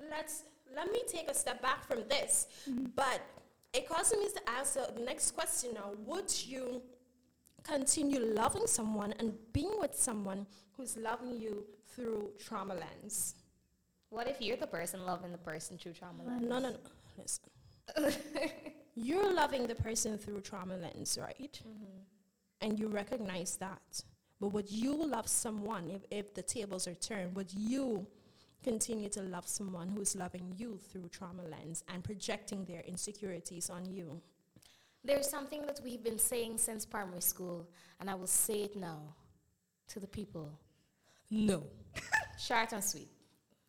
let's 0.10 0.43
let 0.76 0.91
me 0.91 1.02
take 1.08 1.30
a 1.30 1.34
step 1.34 1.62
back 1.62 1.86
from 1.88 2.04
this. 2.10 2.48
But 2.96 3.22
it 3.74 3.88
causes 3.88 4.17
me 4.17 4.28
to 4.36 4.50
ask 4.50 4.74
the 4.74 5.02
next 5.04 5.32
question 5.32 5.72
now: 5.74 5.91
Would 6.06 6.32
you 6.46 6.82
continue 7.63 8.19
loving 8.19 8.67
someone 8.67 9.13
and 9.19 9.34
being 9.54 9.73
with 9.80 9.95
someone 9.95 10.45
who's 10.78 10.97
loving 10.97 11.39
you 11.39 11.65
through 11.93 12.32
trauma 12.39 12.76
lens? 12.76 13.36
What 14.10 14.28
if 14.28 14.41
you're 14.41 14.58
the 14.58 14.67
person 14.67 15.06
loving 15.06 15.32
the 15.32 15.38
person 15.38 15.78
through 15.78 15.93
trauma? 15.93 16.23
lens? 16.23 16.43
No, 16.47 16.60
no, 16.60 16.69
no. 16.69 16.78
Listen. 17.17 17.49
You're 18.95 19.34
loving 19.34 19.65
the 19.65 19.76
person 19.76 20.17
through 20.17 20.41
trauma 20.41 20.76
lens, 20.76 21.17
right? 21.19 21.60
Mm-hmm. 21.67 21.99
And 22.62 22.80
you 22.80 22.88
recognize 22.88 23.58
that. 23.58 24.04
But 24.39 24.49
would 24.49 24.69
you 24.69 24.93
love 24.95 25.28
someone 25.28 25.89
if, 25.89 26.04
if 26.12 26.34
the 26.34 26.43
tables 26.43 26.88
are 26.88 26.93
turned? 26.93 27.36
Would 27.36 27.52
you 27.54 28.06
continue 28.63 29.10
to 29.10 29.21
love 29.21 29.47
someone 29.47 29.89
who's 29.89 30.15
loving 30.15 30.54
you 30.58 30.80
through 30.91 31.10
trauma 31.10 31.43
lens 31.43 31.84
and 31.91 32.04
projecting 32.04 32.65
their 32.65 32.82
insecurities 32.82 33.69
on 33.69 33.86
you? 33.91 34.21
There's 35.04 35.30
something 35.30 35.66
that 35.66 35.80
we've 35.84 36.04
been 36.04 36.20
saying 36.20 36.58
since 36.58 36.86
primary 36.86 37.22
school, 37.22 37.68
and 38.00 38.10
I 38.10 38.16
will 38.16 38.28
say 38.28 38.63
it 38.63 38.76
now 38.76 39.00
to 39.89 40.00
the 40.00 40.08
people. 40.08 40.50
No. 41.30 41.63
Short 42.39 42.72
and 42.72 42.84
sweet. 42.84 43.10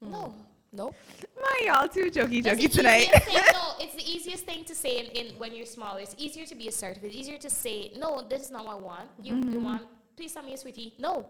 Hmm. 0.03 0.12
No. 0.12 0.35
Nope. 0.73 0.94
Why 1.37 1.61
y'all 1.66 1.87
too 1.87 2.11
jokey 2.11 2.42
jokey 2.42 2.70
tonight? 2.70 3.07
thing, 3.07 3.35
no, 3.53 3.75
it's 3.79 3.94
the 3.94 4.12
easiest 4.14 4.44
thing 4.44 4.64
to 4.64 4.75
say 4.75 4.99
in, 4.99 5.07
in 5.07 5.38
when 5.38 5.55
you're 5.55 5.66
smaller. 5.66 6.01
It's 6.01 6.16
easier 6.18 6.47
to 6.47 6.55
be 6.57 6.66
assertive. 6.66 7.05
It's 7.05 7.14
easier 7.14 7.38
to 7.38 7.49
say, 7.49 7.92
no, 7.97 8.27
this 8.29 8.42
is 8.42 8.51
not 8.51 8.66
what 8.66 8.77
I 8.79 8.81
want. 8.81 9.09
You, 9.23 9.37
you 9.37 9.42
mm-hmm. 9.42 9.64
want, 9.64 9.83
please 10.16 10.33
tell 10.35 10.42
me 10.42 10.55
a 10.55 10.57
sweetie. 10.57 10.94
No. 10.99 11.27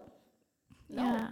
No. 0.89 1.03
Yeah. 1.03 1.27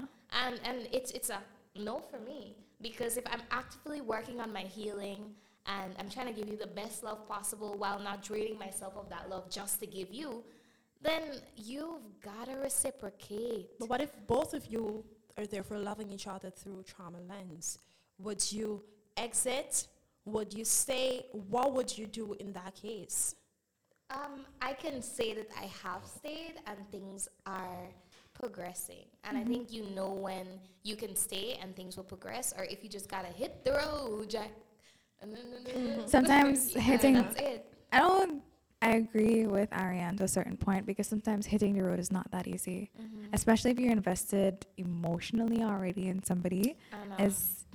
And 0.45 0.59
and 0.63 0.87
it's 0.91 1.11
it's 1.11 1.31
a 1.31 1.39
no 1.75 1.99
for 1.99 2.19
me. 2.19 2.55
Because 2.81 3.17
if 3.17 3.23
I'm 3.31 3.41
actively 3.49 4.01
working 4.01 4.39
on 4.39 4.53
my 4.53 4.61
healing 4.61 5.33
and 5.65 5.93
I'm 5.97 6.09
trying 6.09 6.27
to 6.27 6.33
give 6.33 6.49
you 6.49 6.57
the 6.57 6.67
best 6.67 7.03
love 7.03 7.27
possible 7.27 7.75
while 7.77 7.99
not 7.99 8.21
draining 8.21 8.59
myself 8.59 8.93
of 8.97 9.09
that 9.09 9.29
love 9.29 9.49
just 9.49 9.79
to 9.79 9.85
give 9.87 10.13
you, 10.13 10.43
then 11.01 11.21
you've 11.55 12.01
gotta 12.21 12.57
reciprocate. 12.57 13.69
But 13.79 13.89
what 13.89 14.01
if 14.01 14.11
both 14.27 14.53
of 14.53 14.65
you 14.65 15.03
are 15.37 15.45
therefore 15.45 15.77
loving 15.77 16.11
each 16.11 16.27
other 16.27 16.49
through 16.49 16.83
trauma 16.83 17.19
lens? 17.29 17.79
Would 18.19 18.51
you 18.51 18.83
exit? 19.17 19.87
Would 20.25 20.53
you 20.53 20.65
stay? 20.65 21.25
What 21.49 21.73
would 21.73 21.97
you 21.97 22.07
do 22.07 22.35
in 22.39 22.53
that 22.53 22.75
case? 22.75 23.35
Um, 24.09 24.45
I 24.61 24.73
can 24.73 25.01
say 25.01 25.33
that 25.33 25.47
I 25.59 25.69
have 25.83 26.05
stayed 26.05 26.55
and 26.67 26.77
things 26.91 27.27
are 27.45 27.89
progressing. 28.33 29.05
And 29.23 29.37
I 29.37 29.43
think 29.43 29.71
you 29.71 29.85
know 29.95 30.11
when 30.11 30.45
you 30.83 30.95
can 30.95 31.15
stay 31.15 31.57
and 31.61 31.75
things 31.75 31.97
will 31.97 32.03
progress, 32.03 32.53
or 32.57 32.65
if 32.65 32.83
you 32.83 32.89
just 32.89 33.09
gotta 33.09 33.27
hit 33.27 33.63
the 33.63 33.73
road, 33.73 34.29
Jack. 34.29 34.51
Sometimes 36.05 36.73
hitting-. 36.73 37.25
I 37.91 37.99
don't. 37.99 38.41
I 38.81 38.95
agree 38.95 39.47
with 39.47 39.71
Ariane 39.71 40.17
to 40.17 40.25
a 40.25 40.27
certain 40.27 40.57
point 40.57 40.85
because 40.85 41.07
sometimes 41.07 41.45
hitting 41.45 41.73
the 41.73 41.83
road 41.83 41.99
is 41.99 42.11
not 42.11 42.29
that 42.31 42.49
easy, 42.49 42.91
especially 43.31 43.71
if 43.71 43.79
you're 43.79 43.93
invested 43.93 44.65
emotionally 44.75 45.63
already 45.63 46.09
in 46.09 46.21
somebody. 46.21 46.75
As. 47.17 47.33
Is 47.33 47.65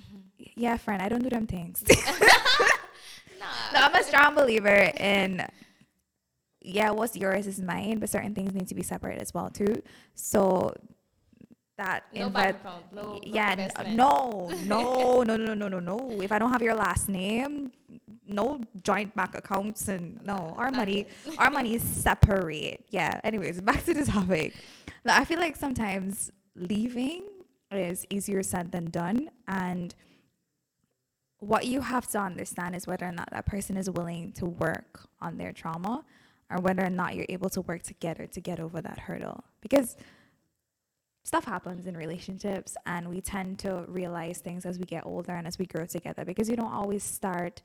yeah, 0.54 0.76
friend. 0.76 1.00
I 1.00 1.08
don't 1.08 1.22
do 1.22 1.30
them 1.30 1.46
things. 1.46 1.82
Nah. 3.38 3.46
no, 3.72 3.86
I'm 3.86 3.94
a 3.94 4.02
strong 4.02 4.34
believer 4.34 4.90
in 4.98 5.46
yeah, 6.60 6.90
what's 6.90 7.16
yours 7.16 7.46
is 7.46 7.60
mine, 7.60 7.98
but 7.98 8.10
certain 8.10 8.34
things 8.34 8.52
need 8.52 8.68
to 8.68 8.74
be 8.74 8.82
separate 8.82 9.20
as 9.22 9.32
well 9.32 9.48
too. 9.48 9.82
So 10.14 10.74
that 11.78 12.04
No 12.14 12.26
account, 12.26 12.84
no- 12.92 13.02
no 13.02 13.20
yeah, 13.22 13.54
no, 13.88 14.50
no, 14.66 15.22
no, 15.22 15.36
no, 15.36 15.54
no, 15.54 15.68
no, 15.68 15.80
no. 15.80 16.20
If 16.20 16.30
I 16.32 16.38
don't 16.38 16.52
have 16.52 16.62
your 16.62 16.74
last 16.74 17.08
name, 17.08 17.72
no 18.26 18.60
joint 18.82 19.14
bank 19.16 19.34
accounts 19.34 19.88
and 19.88 20.20
no, 20.24 20.54
our 20.58 20.70
money, 20.70 21.06
our 21.38 21.50
money 21.50 21.74
is 21.76 21.82
separate. 21.82 22.84
Yeah. 22.90 23.20
Anyways, 23.24 23.60
back 23.62 23.84
to 23.86 23.94
the 23.94 24.04
topic. 24.04 24.54
I 25.06 25.24
feel 25.24 25.38
like 25.38 25.56
sometimes 25.56 26.30
leaving 26.54 27.22
is 27.70 28.04
easier 28.10 28.42
said 28.42 28.72
than 28.72 28.90
done, 28.90 29.30
and 29.46 29.94
what 31.38 31.66
you 31.66 31.80
have 31.80 32.08
to 32.08 32.18
understand 32.18 32.74
is 32.74 32.86
whether 32.86 33.06
or 33.06 33.12
not 33.12 33.30
that 33.30 33.46
person 33.46 33.76
is 33.76 33.88
willing 33.88 34.32
to 34.32 34.46
work 34.46 35.06
on 35.20 35.38
their 35.38 35.52
trauma 35.52 36.04
or 36.50 36.58
whether 36.60 36.84
or 36.84 36.90
not 36.90 37.14
you're 37.14 37.26
able 37.28 37.48
to 37.50 37.60
work 37.62 37.82
together 37.82 38.26
to 38.26 38.40
get 38.40 38.58
over 38.58 38.80
that 38.80 38.98
hurdle 38.98 39.44
because 39.60 39.96
stuff 41.28 41.44
happens 41.44 41.86
in 41.86 41.94
relationships 41.96 42.74
and 42.86 43.06
we 43.06 43.20
tend 43.20 43.58
to 43.58 43.84
realize 43.86 44.38
things 44.38 44.64
as 44.64 44.78
we 44.78 44.84
get 44.86 45.04
older 45.04 45.32
and 45.32 45.46
as 45.46 45.58
we 45.58 45.66
grow 45.66 45.84
together 45.84 46.24
because 46.24 46.48
you 46.48 46.56
don't 46.56 46.72
always 46.72 47.02
start 47.02 47.60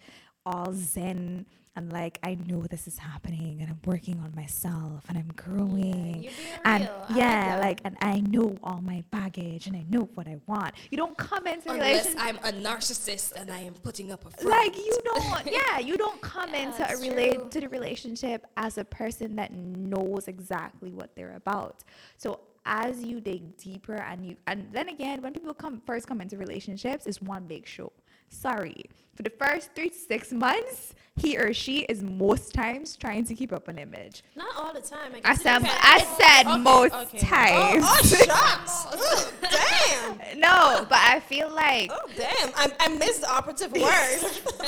all 0.45 0.71
zen 0.73 1.45
and 1.78 1.91
like 1.93 2.19
I 2.21 2.36
know 2.49 2.62
this 2.73 2.86
is 2.91 2.97
happening 2.97 3.60
and 3.62 3.69
I'm 3.71 3.80
working 3.86 4.19
on 4.19 4.32
myself 4.36 5.06
and 5.08 5.17
I'm 5.17 5.32
growing 5.38 6.30
and 6.65 6.82
real. 6.84 6.91
I 6.99 7.08
like 7.08 7.17
yeah 7.17 7.58
like 7.62 7.80
and 7.86 7.95
I 8.02 8.19
know 8.19 8.58
all 8.62 8.82
my 8.82 9.02
baggage 9.12 9.65
and 9.67 9.76
I 9.78 9.86
know 9.89 10.10
what 10.13 10.28
I 10.28 10.38
want 10.45 10.73
you 10.91 10.97
don't 10.97 11.17
come 11.17 11.47
into 11.47 11.71
Unless 11.71 12.06
relationship 12.08 12.21
I'm 12.21 12.38
a 12.49 12.52
narcissist 12.69 13.32
and 13.39 13.49
I 13.49 13.60
am 13.60 13.73
putting 13.76 14.12
up 14.12 14.26
a 14.26 14.30
front. 14.32 14.49
like 14.49 14.76
you 14.78 14.97
don't 15.06 15.45
yeah 15.60 15.80
you 15.80 15.95
don't 15.97 16.19
come 16.19 16.49
Yeah, 16.54 16.63
into 16.63 16.82
a 16.93 16.97
relate 16.97 17.49
to 17.52 17.62
the 17.62 17.69
relationship 17.69 18.45
as 18.58 18.78
a 18.78 18.84
person 18.84 19.38
that 19.38 19.54
knows 19.54 20.28
exactly 20.28 20.91
what 20.91 21.15
they're 21.15 21.36
about 21.38 21.86
so 22.17 22.41
as 22.65 23.04
you 23.04 23.19
dig 23.19 23.58
deeper 23.58 23.95
and 23.95 24.26
you 24.26 24.36
and 24.47 24.67
then 24.71 24.89
again 24.89 25.21
when 25.21 25.34
people 25.34 25.54
come 25.54 25.82
first 25.86 26.08
come 26.08 26.21
into 26.21 26.38
relationships 26.38 27.06
it's 27.06 27.21
one 27.21 27.45
big 27.45 27.67
show 27.67 27.91
sorry. 28.34 28.86
For 29.15 29.21
the 29.21 29.30
first 29.30 29.76
three 29.76 29.89
to 29.89 29.95
six 29.95 30.32
months, 30.32 30.95
he 31.15 31.38
or 31.38 31.54
she 31.54 31.82
is 31.82 32.02
most 32.02 32.54
times 32.54 32.95
trying 32.95 33.26
to 33.26 33.36
keep 33.36 33.54
up 33.54 33.67
an 33.67 33.78
image. 33.78 34.23
Not 34.36 34.56
all 34.58 34.73
the 34.73 34.82
time. 34.82 35.13
I, 35.23 35.32
I 35.32 35.36
said. 35.36 35.62
I 35.63 35.99
said 36.19 36.52
okay, 36.52 36.60
most 36.60 36.93
okay. 36.93 37.19
times. 37.19 37.84
Oh, 37.86 37.99
oh 38.02 38.08
shucks. 38.08 38.86
oh, 38.91 39.32
damn. 39.41 40.39
no, 40.39 40.86
but 40.89 40.97
I 40.97 41.19
feel 41.19 41.54
like 41.54 41.91
Oh, 41.93 42.10
damn. 42.17 42.49
I, 42.56 42.71
I 42.80 42.88
missed 42.89 43.21
the 43.21 43.32
operative 43.32 43.71
word. 43.71 44.19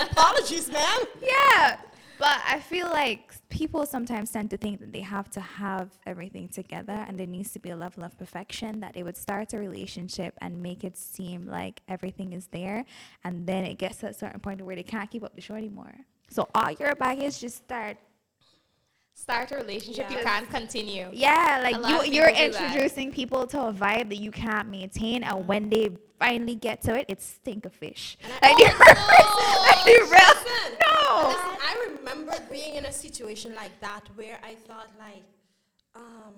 Apologies, 0.12 0.72
man. 0.72 1.00
yeah, 1.22 1.78
but 2.20 2.40
I 2.48 2.60
feel 2.60 2.88
like 2.90 3.25
people 3.50 3.86
sometimes 3.86 4.32
tend 4.32 4.50
to 4.50 4.58
think 4.58 4.80
that 4.80 4.92
they 4.92 5.02
have 5.02 5.30
to 5.32 5.40
have 5.40 5.90
everything 6.06 6.48
together 6.50 7.06
and 7.08 7.18
there 7.20 7.28
needs 7.28 7.52
to 7.52 7.60
be 7.60 7.70
a 7.70 7.76
level 7.76 8.04
of 8.04 8.18
perfection 8.18 8.80
that 8.80 8.94
they 8.94 9.04
would 9.04 9.16
start 9.18 9.54
a 9.54 9.58
relationship 9.58 10.34
and 10.42 10.62
make 10.62 10.84
it 10.84 10.98
seem 10.98 11.46
like 11.48 11.82
everything 11.88 12.34
is 12.34 12.48
there 12.48 12.86
and 13.24 13.46
then 13.48 13.64
it 13.64 13.78
gets 13.78 13.98
to 13.98 14.08
a 14.08 14.14
certain 14.14 14.40
point 14.40 14.62
where 14.62 14.76
they 14.76 14.84
can't 14.84 15.10
keep 15.12 15.24
up 15.24 15.36
the 15.36 15.42
show 15.42 15.56
anymore. 15.56 15.94
So 16.30 16.48
all 16.56 16.72
your 16.72 16.96
baggage 16.96 17.40
just 17.40 17.58
start 17.58 17.98
Start 19.18 19.50
a 19.54 19.56
relationship, 19.56 20.12
you 20.12 20.18
can't 20.18 20.50
continue. 20.50 21.08
Yeah, 21.14 21.62
like 21.64 21.78
you, 21.88 22.00
of 22.02 22.06
you're 22.08 22.26
people 22.28 22.48
do 22.48 22.52
that. 22.52 22.62
introducing 22.74 23.12
people 23.14 23.48
to 23.48 23.68
a 23.68 23.74
vibe 23.74 24.10
that 24.10 24.18
you 24.18 24.30
can't 24.30 24.68
maintain, 24.70 25.24
and 25.24 25.48
when 25.48 25.70
they 25.70 25.88
finally 26.20 26.56
get 26.56 26.82
to 26.82 26.94
it, 27.00 27.06
it's 27.08 27.26
stink 27.26 27.66
of 27.66 27.72
fish. 27.74 28.18
Like, 28.42 28.58
you're- 28.60 28.74
like, 28.74 29.86
you 29.86 30.02
real- 30.12 30.12
Listen, 30.12 30.78
no. 30.86 31.28
listen, 31.30 31.58
I 31.64 31.88
remember 31.98 32.34
being 32.52 32.76
in 32.76 32.84
a 32.86 32.92
situation 33.46 33.56
like 33.56 33.80
that 33.82 34.02
where 34.16 34.38
I 34.44 34.56
thought 34.56 34.90
like, 35.00 35.24
um, 35.96 36.34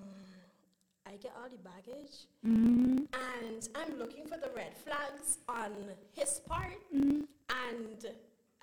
I 1.06 1.12
get 1.18 1.34
all 1.42 1.50
the 1.50 1.58
baggage 1.58 2.28
Mm-hmm. 2.46 2.98
and 3.14 3.70
I'm 3.76 3.98
looking 3.98 4.26
for 4.26 4.38
the 4.38 4.50
red 4.56 4.76
flags 4.78 5.38
on 5.50 5.72
his 6.14 6.40
part 6.48 6.74
Mm-hmm. 6.96 7.22
and 7.70 8.08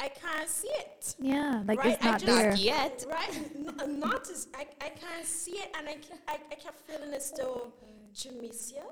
I 0.01 0.09
can't 0.09 0.49
see 0.49 0.69
it. 0.69 1.15
Yeah, 1.21 1.63
like 1.67 1.79
Right, 1.79 1.95
it's 1.95 2.05
I 2.05 2.11
not 2.11 2.21
just- 2.21 2.27
there. 2.27 2.55
Yet. 2.57 3.05
Right? 3.09 3.41
N- 3.83 4.01
not 4.01 4.29
as, 4.31 4.49
I, 4.55 4.67
I 4.85 4.89
can't 4.91 5.25
see 5.27 5.53
it 5.53 5.75
and 5.79 5.89
I, 5.89 5.95
ke- 5.95 6.21
I, 6.29 6.37
I 6.51 6.55
kept 6.57 6.81
feeling 6.81 7.15
as 7.15 7.31
though, 7.33 7.73
Jamesia, 8.15 8.83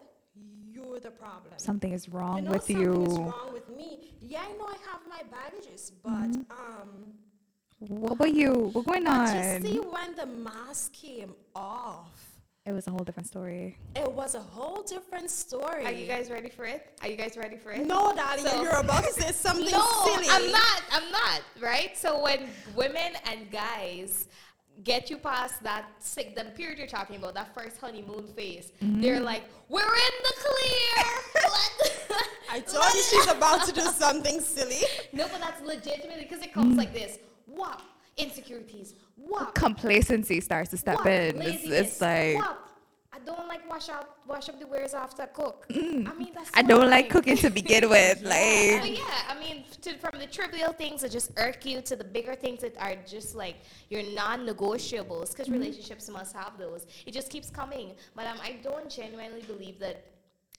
you're 0.73 1.01
the 1.01 1.11
problem. 1.11 1.53
Something 1.59 1.93
is 1.93 2.09
wrong 2.09 2.45
with 2.47 2.71
you 2.71 2.77
know, 2.93 2.99
with 2.99 3.11
something 3.11 3.27
is 3.27 3.33
wrong 3.35 3.51
with 3.53 3.69
me. 3.77 3.99
Yeah, 4.21 4.41
I 4.49 4.53
know 4.57 4.67
I 4.67 4.77
have 4.91 5.01
my 5.09 5.23
baggages, 5.31 5.93
but 6.03 6.11
Mm-hmm. 6.13 6.53
um, 6.53 6.89
What 7.89 8.13
about 8.13 8.33
you? 8.33 8.71
What's 8.73 8.87
going 8.87 9.05
but 9.05 9.63
you 9.65 9.73
see, 9.73 9.79
when 9.79 10.15
the 10.15 10.27
mask 10.27 10.93
came 10.93 11.35
off, 11.57 12.11
It 12.65 12.73
was 12.73 12.87
a 12.87 12.91
whole 12.91 13.01
different 13.05 13.27
story. 13.27 13.77
it 13.97 14.13
was 14.13 14.37
a 14.37 14.41
whole 14.41 14.83
different 14.83 15.29
story. 15.31 15.85
Are 15.85 15.91
you 15.91 16.07
guys 16.07 16.31
ready 16.31 16.49
for 16.49 16.65
it? 16.65 16.97
Are 17.03 17.09
you 17.09 17.17
guys 17.17 17.37
ready 17.37 17.57
for 17.57 17.73
it? 17.73 17.85
No, 17.85 18.13
darling, 18.15 18.47
So- 18.47 18.63
you're 18.63 18.79
about 18.79 19.03
to 19.03 19.13
say 19.13 19.33
something 19.47 19.65
no, 19.73 19.85
silly. 20.05 20.29
I'm 20.31 20.53
not. 20.53 20.83
I'm 20.93 21.11
not. 21.11 21.43
Right. 21.61 21.97
So 21.97 22.23
when 22.23 22.49
women 22.77 23.15
and 23.29 23.51
guys 23.51 24.29
get 24.85 25.11
you 25.11 25.17
past 25.17 25.61
that 25.65 25.87
sick, 25.99 26.37
the 26.37 26.45
period 26.57 26.79
you're 26.79 26.87
talking 26.87 27.17
about, 27.17 27.35
that 27.35 27.53
first 27.53 27.79
honeymoon 27.79 28.29
phase, 28.37 28.71
mm-hmm. 28.81 29.01
they're 29.01 29.21
like, 29.21 29.43
"We're 29.69 29.81
in 29.81 30.15
the 30.29 30.35
clear." 30.45 31.05
I 32.53 32.61
told 32.61 32.95
you 32.95 33.03
she's 33.03 33.27
about 33.27 33.67
to 33.67 33.73
do 33.73 33.81
something 34.05 34.41
silly. 34.41 34.83
no, 35.13 35.27
but 35.33 35.41
that's 35.41 35.61
legitimately 35.63 36.27
because 36.29 36.43
it 36.45 36.53
comes 36.53 36.75
mm. 36.75 36.79
like 36.79 36.93
this. 36.95 37.19
What 37.47 37.81
insecurities? 38.17 38.95
What 39.17 39.55
Complacency 39.55 40.41
starts 40.41 40.71
to 40.71 40.77
step 40.77 41.05
in. 41.07 41.41
It's, 41.43 41.65
it's 41.65 42.01
like? 42.01 42.39
I 43.15 43.19
don't 43.25 43.47
like 43.47 43.69
wash 43.69 43.89
up, 43.89 44.19
wash 44.27 44.49
up 44.49 44.59
the 44.59 44.67
wares 44.67 44.95
after 44.95 45.23
I 45.23 45.27
cook. 45.27 45.67
I 45.71 45.75
mean 45.75 46.31
that's 46.35 46.51
I 46.55 46.63
don't 46.63 46.89
like 46.89 47.11
cooking 47.11 47.37
to 47.37 47.51
begin 47.51 47.89
with. 47.89 48.19
But 48.23 48.31
Like 48.31 48.99
yeah, 48.99 49.05
I 49.29 49.39
mean, 49.39 49.65
to, 49.83 49.95
from 49.99 50.19
the 50.19 50.27
trivial 50.27 50.73
things 50.73 51.03
that 51.03 51.13
just 51.13 51.31
irk 51.37 51.65
you 51.67 51.83
to 51.83 51.95
the 51.95 52.05
bigger 52.05 52.35
things 52.35 52.61
that 52.63 52.75
are 52.81 52.97
just 53.07 53.35
like 53.35 53.57
your 53.91 54.03
non-negotiables, 54.15 55.33
because 55.33 55.51
relationships 55.51 56.09
must 56.09 56.35
have 56.35 56.59
those. 56.59 56.87
It 57.07 57.13
just 57.13 57.31
keeps 57.31 57.51
coming. 57.51 57.93
But 58.17 58.27
um, 58.27 58.39
I 58.43 58.59
don't 58.63 58.89
genuinely 58.89 59.43
believe 59.43 59.79
that 59.81 60.07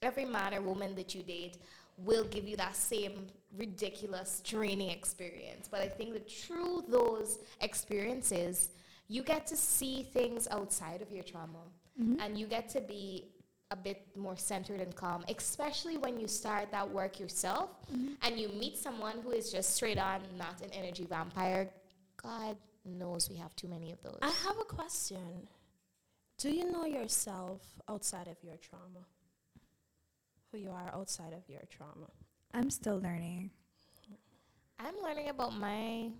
every 0.02 0.24
man 0.24 0.54
or 0.54 0.60
woman 0.60 0.94
that 0.94 1.14
you 1.14 1.22
date 1.22 1.58
will 1.98 2.24
give 2.24 2.46
you 2.46 2.56
that 2.56 2.76
same 2.76 3.26
ridiculous 3.56 4.42
draining 4.44 4.90
experience. 4.90 5.68
But 5.70 5.80
I 5.80 5.88
think 5.88 6.12
that 6.12 6.30
through 6.30 6.84
those 6.88 7.38
experiences, 7.60 8.70
you 9.08 9.22
get 9.22 9.46
to 9.48 9.56
see 9.56 10.02
things 10.02 10.48
outside 10.50 11.02
of 11.02 11.10
your 11.10 11.24
trauma, 11.24 11.64
mm-hmm. 12.00 12.20
and 12.20 12.38
you 12.38 12.46
get 12.46 12.68
to 12.70 12.80
be 12.80 13.28
a 13.70 13.76
bit 13.76 14.06
more 14.16 14.36
centered 14.36 14.80
and 14.80 14.94
calm, 14.94 15.24
especially 15.28 15.96
when 15.96 16.20
you 16.20 16.28
start 16.28 16.70
that 16.70 16.88
work 16.88 17.18
yourself 17.18 17.70
mm-hmm. 17.92 18.12
and 18.22 18.38
you 18.38 18.48
meet 18.48 18.76
someone 18.76 19.14
who 19.22 19.30
is 19.30 19.50
just 19.50 19.74
straight 19.74 19.98
on 19.98 20.20
not 20.38 20.60
an 20.62 20.70
energy 20.72 21.06
vampire. 21.08 21.68
God 22.22 22.56
knows 22.84 23.30
we 23.30 23.36
have 23.36 23.54
too 23.56 23.68
many 23.68 23.90
of 23.90 24.02
those. 24.02 24.18
I 24.22 24.30
have 24.46 24.58
a 24.60 24.64
question. 24.64 25.48
Do 26.38 26.50
you 26.50 26.70
know 26.70 26.84
yourself 26.84 27.62
outside 27.88 28.28
of 28.28 28.36
your 28.42 28.56
trauma? 28.56 29.06
Who 30.52 30.58
you 30.58 30.70
are 30.70 30.90
outside 30.94 31.32
of 31.32 31.48
your 31.48 31.62
trauma? 31.70 32.10
I'm 32.54 32.70
still 32.70 33.00
learning. 33.00 33.50
I'm 34.78 34.94
learning 35.02 35.28
about 35.28 35.58
my 35.58 36.10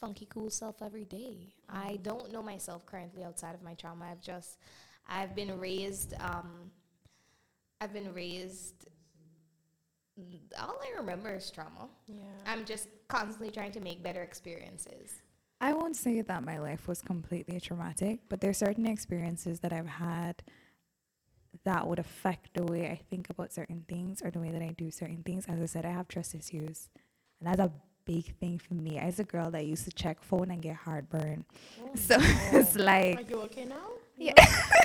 funky 0.00 0.26
cool 0.26 0.48
self 0.48 0.80
every 0.80 1.04
day. 1.04 1.54
I 1.68 1.98
don't 2.02 2.32
know 2.32 2.42
myself 2.42 2.86
currently 2.86 3.24
outside 3.24 3.54
of 3.54 3.62
my 3.62 3.74
trauma. 3.74 4.06
I've 4.10 4.20
just 4.20 4.58
I've 5.08 5.34
been 5.34 5.58
raised 5.58 6.14
um 6.20 6.70
I've 7.80 7.92
been 7.92 8.14
raised 8.14 8.86
all 10.58 10.78
I 10.82 10.96
remember 10.98 11.34
is 11.34 11.50
trauma. 11.50 11.88
Yeah. 12.06 12.20
I'm 12.46 12.64
just 12.64 12.88
constantly 13.08 13.50
trying 13.50 13.72
to 13.72 13.80
make 13.80 14.02
better 14.02 14.22
experiences. 14.22 15.22
I 15.60 15.72
won't 15.72 15.96
say 15.96 16.20
that 16.20 16.44
my 16.44 16.58
life 16.58 16.86
was 16.86 17.02
completely 17.02 17.60
traumatic, 17.60 18.20
but 18.28 18.40
there's 18.40 18.58
certain 18.58 18.86
experiences 18.86 19.60
that 19.60 19.72
I've 19.72 19.86
had 19.86 20.42
that 21.66 21.86
would 21.86 21.98
affect 21.98 22.54
the 22.54 22.62
way 22.62 22.88
I 22.88 23.00
think 23.10 23.28
about 23.28 23.52
certain 23.52 23.84
things 23.88 24.22
or 24.22 24.30
the 24.30 24.38
way 24.38 24.50
that 24.52 24.62
I 24.62 24.72
do 24.78 24.88
certain 24.88 25.24
things. 25.24 25.46
As 25.48 25.60
I 25.60 25.66
said, 25.66 25.84
I 25.84 25.90
have 25.90 26.06
trust 26.06 26.32
issues, 26.32 26.88
and 27.40 27.48
that's 27.48 27.58
a 27.58 27.72
big 28.04 28.36
thing 28.38 28.58
for 28.58 28.74
me. 28.74 28.98
As 28.98 29.18
a 29.18 29.24
girl 29.24 29.50
that 29.50 29.66
used 29.66 29.84
to 29.84 29.90
check 29.90 30.22
phone 30.22 30.52
and 30.52 30.62
get 30.62 30.76
heartburn, 30.76 31.44
so 31.96 32.16
it's 32.52 32.76
like. 32.76 33.14
Are 33.14 33.16
like, 33.16 33.30
you 33.30 33.40
okay 33.42 33.64
now? 33.64 33.88
yeah. 34.16 34.32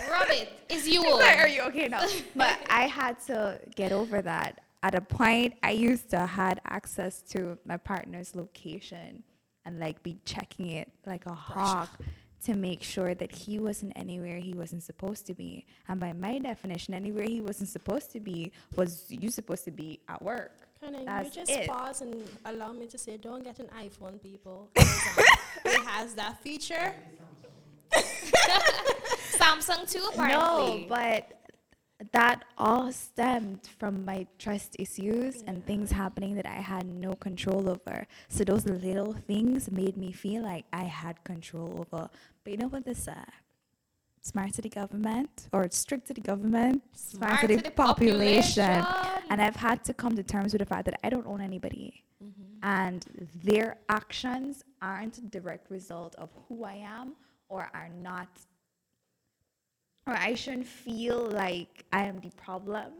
Rub 0.10 0.28
it. 0.32 0.50
Is 0.70 0.88
you 0.88 1.02
like, 1.02 1.38
are 1.38 1.48
you 1.48 1.62
okay 1.64 1.88
now? 1.88 2.04
But 2.36 2.58
I 2.68 2.88
had 2.88 3.20
to 3.28 3.60
get 3.76 3.92
over 3.92 4.22
that. 4.24 4.62
At 4.82 4.96
a 4.96 5.02
point, 5.02 5.54
I 5.62 5.72
used 5.72 6.10
to 6.10 6.26
had 6.26 6.62
access 6.66 7.22
to 7.34 7.60
my 7.64 7.78
partner's 7.78 8.36
location 8.36 9.22
and 9.66 9.80
like 9.80 10.02
be 10.02 10.18
checking 10.26 10.72
it 10.72 10.92
like 11.06 11.28
a 11.28 11.34
hawk 11.36 12.00
to 12.46 12.56
make 12.56 12.82
sure 12.84 13.14
that 13.14 13.32
he 13.32 13.60
wasn't 13.60 13.94
anywhere 13.96 14.38
he 14.38 14.54
wasn't 14.54 14.82
supposed 14.84 15.26
to 15.28 15.34
be. 15.34 15.66
And 15.88 16.00
by 16.00 16.14
my 16.14 16.40
definition, 16.40 16.94
anywhere 16.94 17.26
he 17.26 17.42
wasn't 17.42 17.70
supposed 17.70 18.12
to 18.14 18.20
be 18.20 18.52
was 18.76 19.06
you 19.10 19.30
supposed 19.30 19.64
to 19.66 19.72
be 19.72 20.00
at 20.10 20.22
work. 20.22 20.52
Can 20.84 21.08
I, 21.08 21.24
you 21.24 21.30
just 21.30 21.52
it. 21.52 21.70
pause 21.70 22.02
and 22.02 22.24
allow 22.46 22.72
me 22.72 22.88
to 22.88 22.98
say, 22.98 23.18
don't 23.18 23.44
get 23.44 23.60
an 23.60 23.68
iPhone, 23.80 24.20
people. 24.22 24.70
'cause, 24.76 25.18
um, 25.18 25.24
it 25.66 25.86
has 25.86 26.14
that 26.16 26.42
feature. 26.42 26.94
Samsung 29.38 29.90
too, 29.92 30.04
apparently. 30.14 30.82
No, 30.82 30.86
but 30.90 31.41
that 32.12 32.46
all 32.58 32.92
stemmed 32.92 33.70
from 33.78 34.06
my 34.06 34.26
trust 34.40 34.76
issues 34.80 35.44
and 35.48 35.66
things 35.66 35.92
happening 35.92 36.36
that 36.36 36.46
I 36.46 36.62
had 36.62 36.86
no 36.88 37.14
control 37.14 37.70
over. 37.70 38.08
So 38.30 38.44
those 38.44 38.66
little 38.66 39.14
things 39.14 39.72
made 39.72 39.98
me 39.98 40.12
feel 40.12 40.44
like 40.44 40.66
I 40.74 40.84
had 40.84 41.24
control 41.24 41.80
over. 41.80 42.10
But 42.44 42.52
you 42.52 42.58
know 42.58 42.68
what 42.68 42.86
this 42.86 43.04
say? 43.04 43.14
Smart 44.24 44.54
city 44.54 44.70
government 44.70 45.48
or 45.52 45.68
strict 45.72 46.08
city 46.08 46.22
government, 46.22 46.84
smart, 46.94 47.42
city 47.42 47.56
the, 47.56 47.72
population. 47.72 48.86
And 49.30 49.42
I've 49.42 49.56
had 49.56 49.84
to 49.86 49.94
come 49.94 50.16
to 50.16 50.24
terms 50.24 50.54
with 50.54 50.60
the 50.60 50.66
fact 50.66 50.86
that 50.86 51.00
I 51.04 51.10
don't 51.10 51.26
own 51.26 51.42
anybody. 51.42 52.04
And 52.64 53.04
their 53.44 53.78
actions 53.90 54.64
aren't 54.80 55.18
a 55.18 55.22
direct 55.22 55.72
result 55.72 56.14
of 56.20 56.30
who 56.48 56.64
I 56.64 56.76
am 56.76 57.16
or 57.50 57.72
are 57.74 57.90
not 58.02 58.28
or 60.08 60.14
I 60.14 60.34
shouldn't 60.34 60.68
feel 60.68 61.30
like 61.30 61.86
I 61.92 62.04
am 62.04 62.20
the 62.20 62.32
problem 62.32 62.92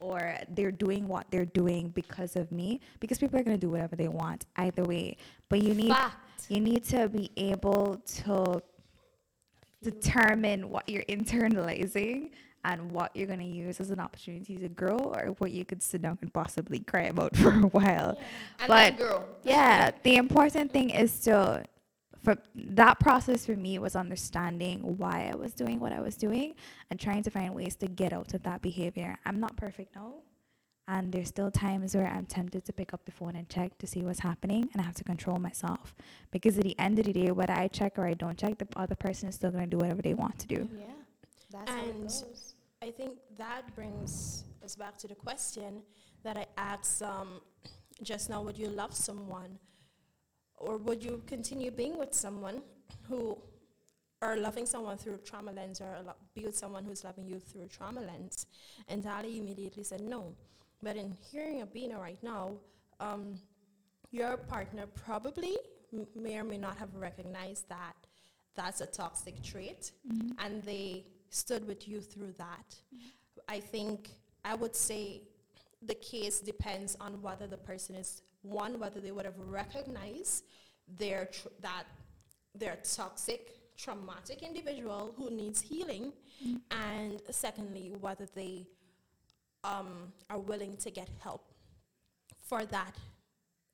or 0.00 0.34
they're 0.54 0.72
doing 0.72 1.06
what 1.06 1.26
they're 1.30 1.44
doing 1.44 1.88
because 1.90 2.36
of 2.36 2.50
me 2.50 2.80
because 3.00 3.18
people 3.18 3.38
are 3.38 3.42
going 3.42 3.58
to 3.58 3.60
do 3.60 3.70
whatever 3.70 3.96
they 3.96 4.08
want 4.08 4.46
either 4.56 4.82
way. 4.84 5.16
But 5.48 5.62
you 5.62 5.74
need 5.74 5.92
Fact. 5.92 6.46
you 6.48 6.60
need 6.60 6.84
to 6.84 7.08
be 7.08 7.30
able 7.36 8.02
to 8.24 8.62
determine 9.82 10.68
what 10.70 10.88
you're 10.88 11.04
internalizing 11.04 12.30
and 12.64 12.92
what 12.92 13.14
you're 13.16 13.26
going 13.26 13.38
to 13.40 13.44
use 13.44 13.80
as 13.80 13.90
an 13.90 14.00
opportunity 14.00 14.56
to 14.58 14.68
grow 14.68 14.96
or 14.96 15.34
what 15.38 15.50
you 15.50 15.64
could 15.64 15.82
sit 15.82 16.02
down 16.02 16.18
and 16.20 16.32
possibly 16.32 16.80
cry 16.80 17.04
about 17.04 17.34
for 17.36 17.50
a 17.50 17.66
while. 17.68 18.18
And 18.58 18.68
but 18.68 19.34
yeah 19.42 19.90
the 20.02 20.16
important 20.16 20.72
thing 20.72 20.90
is 20.90 21.20
to 21.20 21.64
for 22.22 22.36
that 22.54 23.00
process 23.00 23.46
for 23.46 23.56
me 23.56 23.78
was 23.78 23.96
understanding 23.96 24.80
why 24.98 25.30
I 25.32 25.36
was 25.36 25.54
doing 25.54 25.80
what 25.80 25.92
I 25.92 26.00
was 26.00 26.16
doing 26.16 26.54
and 26.90 27.00
trying 27.00 27.22
to 27.22 27.30
find 27.30 27.54
ways 27.54 27.76
to 27.76 27.86
get 27.86 28.12
out 28.12 28.34
of 28.34 28.42
that 28.42 28.62
behavior. 28.62 29.16
I'm 29.24 29.40
not 29.40 29.56
perfect, 29.56 29.94
no. 29.94 30.22
And 30.88 31.12
there's 31.12 31.28
still 31.28 31.50
times 31.52 31.94
where 31.94 32.06
I'm 32.06 32.26
tempted 32.26 32.64
to 32.64 32.72
pick 32.72 32.92
up 32.92 33.04
the 33.04 33.12
phone 33.12 33.36
and 33.36 33.48
check 33.48 33.78
to 33.78 33.86
see 33.86 34.02
what's 34.02 34.18
happening, 34.20 34.68
and 34.72 34.82
I 34.82 34.84
have 34.84 34.96
to 34.96 35.04
control 35.04 35.38
myself 35.38 35.94
because 36.32 36.58
at 36.58 36.64
the 36.64 36.76
end 36.80 36.98
of 36.98 37.06
the 37.06 37.12
day, 37.12 37.30
whether 37.30 37.52
I 37.52 37.68
check 37.68 37.96
or 37.96 38.06
I 38.06 38.14
don't 38.14 38.36
check, 38.36 38.58
the 38.58 38.66
other 38.76 38.96
person 38.96 39.28
is 39.28 39.36
still 39.36 39.52
going 39.52 39.64
to 39.64 39.70
do 39.70 39.78
whatever 39.78 40.02
they 40.02 40.14
want 40.14 40.38
to 40.40 40.48
do. 40.48 40.68
Yeah, 40.76 40.86
that's 41.52 41.70
how 41.70 41.76
it 41.78 41.88
And 41.90 42.02
goes. 42.02 42.54
I 42.82 42.90
think 42.90 43.18
that 43.38 43.72
brings 43.76 44.44
us 44.64 44.74
back 44.74 44.98
to 44.98 45.06
the 45.06 45.14
question 45.14 45.82
that 46.24 46.36
I 46.36 46.46
asked 46.56 47.02
um, 47.02 47.40
just 48.02 48.28
now 48.28 48.42
would 48.42 48.58
you 48.58 48.68
love 48.68 48.94
someone? 48.94 49.58
Or 50.60 50.76
would 50.76 51.02
you 51.02 51.22
continue 51.26 51.70
being 51.70 51.98
with 51.98 52.12
someone 52.14 52.62
who, 53.08 53.36
or 54.22 54.36
loving 54.36 54.66
someone 54.66 54.98
through 54.98 55.18
trauma 55.24 55.52
lens, 55.52 55.80
or 55.80 55.96
lo- 56.06 56.12
be 56.34 56.44
with 56.44 56.56
someone 56.56 56.84
who's 56.84 57.02
loving 57.02 57.26
you 57.26 57.38
through 57.40 57.66
trauma 57.68 58.00
lens? 58.00 58.46
And 58.88 59.02
Dali 59.02 59.38
immediately 59.38 59.82
said 59.82 60.02
no. 60.02 60.34
But 60.82 60.96
in 60.96 61.16
hearing 61.30 61.62
Abina 61.66 61.98
right 61.98 62.22
now, 62.22 62.52
um, 63.00 63.38
your 64.10 64.36
partner 64.36 64.86
probably 64.86 65.56
m- 65.92 66.06
may 66.14 66.38
or 66.38 66.44
may 66.44 66.58
not 66.58 66.76
have 66.76 66.94
recognized 66.94 67.68
that 67.68 67.94
that's 68.54 68.80
a 68.82 68.86
toxic 68.86 69.42
trait 69.42 69.92
and 70.38 70.62
they 70.64 71.06
stood 71.30 71.66
with 71.66 71.88
you 71.88 72.00
through 72.00 72.32
that. 72.36 72.74
I 73.48 73.60
think 73.60 74.10
I 74.44 74.54
would 74.54 74.74
say 74.74 75.22
the 75.86 75.94
case 75.94 76.40
depends 76.40 76.96
on 77.00 77.22
whether 77.22 77.46
the 77.46 77.56
person 77.56 77.94
is 77.94 78.22
one 78.42 78.78
whether 78.78 79.00
they 79.00 79.10
would 79.12 79.24
have 79.24 79.38
recognized 79.38 80.44
their 80.98 81.26
tr- 81.26 81.48
that 81.60 81.84
they're 82.54 82.78
toxic 82.96 83.56
traumatic 83.76 84.42
individual 84.42 85.14
who 85.16 85.30
needs 85.30 85.60
healing 85.60 86.12
and 86.70 87.22
secondly 87.30 87.92
whether 88.00 88.26
they 88.34 88.66
um, 89.64 90.12
are 90.28 90.38
willing 90.38 90.76
to 90.76 90.90
get 90.90 91.08
help 91.22 91.44
for 92.46 92.64
that 92.66 92.94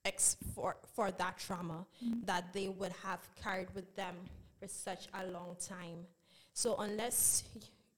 ex- 0.05 0.37
for, 0.53 0.77
for 0.95 1.11
that 1.11 1.37
trauma 1.37 1.85
that 2.23 2.53
they 2.53 2.69
would 2.69 2.93
have 3.03 3.19
carried 3.41 3.67
with 3.73 3.95
them 3.95 4.15
for 4.59 4.67
such 4.67 5.07
a 5.13 5.27
long 5.27 5.55
time. 5.65 6.05
So 6.53 6.75
unless 6.77 7.43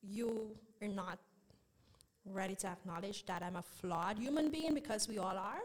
you 0.02 0.56
are 0.82 0.88
not 0.88 1.20
ready 2.26 2.56
to 2.56 2.68
acknowledge 2.68 3.26
that 3.26 3.42
I'm 3.44 3.56
a 3.56 3.62
flawed 3.62 4.18
human 4.18 4.50
being 4.50 4.74
because 4.74 5.08
we 5.08 5.18
all 5.18 5.38
are, 5.38 5.62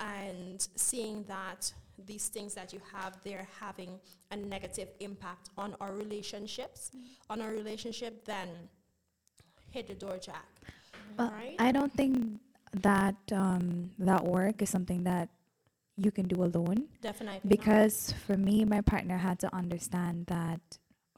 and 0.00 0.66
seeing 0.76 1.24
that 1.24 1.72
these 2.06 2.28
things 2.28 2.54
that 2.54 2.72
you 2.72 2.80
have, 2.92 3.16
they're 3.24 3.48
having 3.60 3.98
a 4.30 4.36
negative 4.36 4.88
impact 5.00 5.50
on 5.56 5.74
our 5.80 5.92
relationships, 5.92 6.92
on 7.28 7.40
our 7.40 7.50
relationship, 7.50 8.24
then 8.24 8.48
hit 9.70 9.86
the 9.88 9.94
door, 9.94 10.18
Jack. 10.18 10.46
Well, 11.18 11.30
right? 11.30 11.56
I 11.58 11.72
don't 11.72 11.92
think 11.92 12.40
that 12.82 13.16
um, 13.32 13.90
that 13.98 14.24
work 14.24 14.62
is 14.62 14.70
something 14.70 15.04
that 15.04 15.28
you 15.96 16.10
can 16.12 16.28
do 16.28 16.44
alone 16.44 16.86
Definitely. 17.02 17.40
not. 17.42 17.48
because 17.48 18.14
for 18.26 18.36
me, 18.36 18.64
my 18.64 18.80
partner 18.80 19.16
had 19.16 19.38
to 19.40 19.54
understand 19.54 20.26
that 20.26 20.60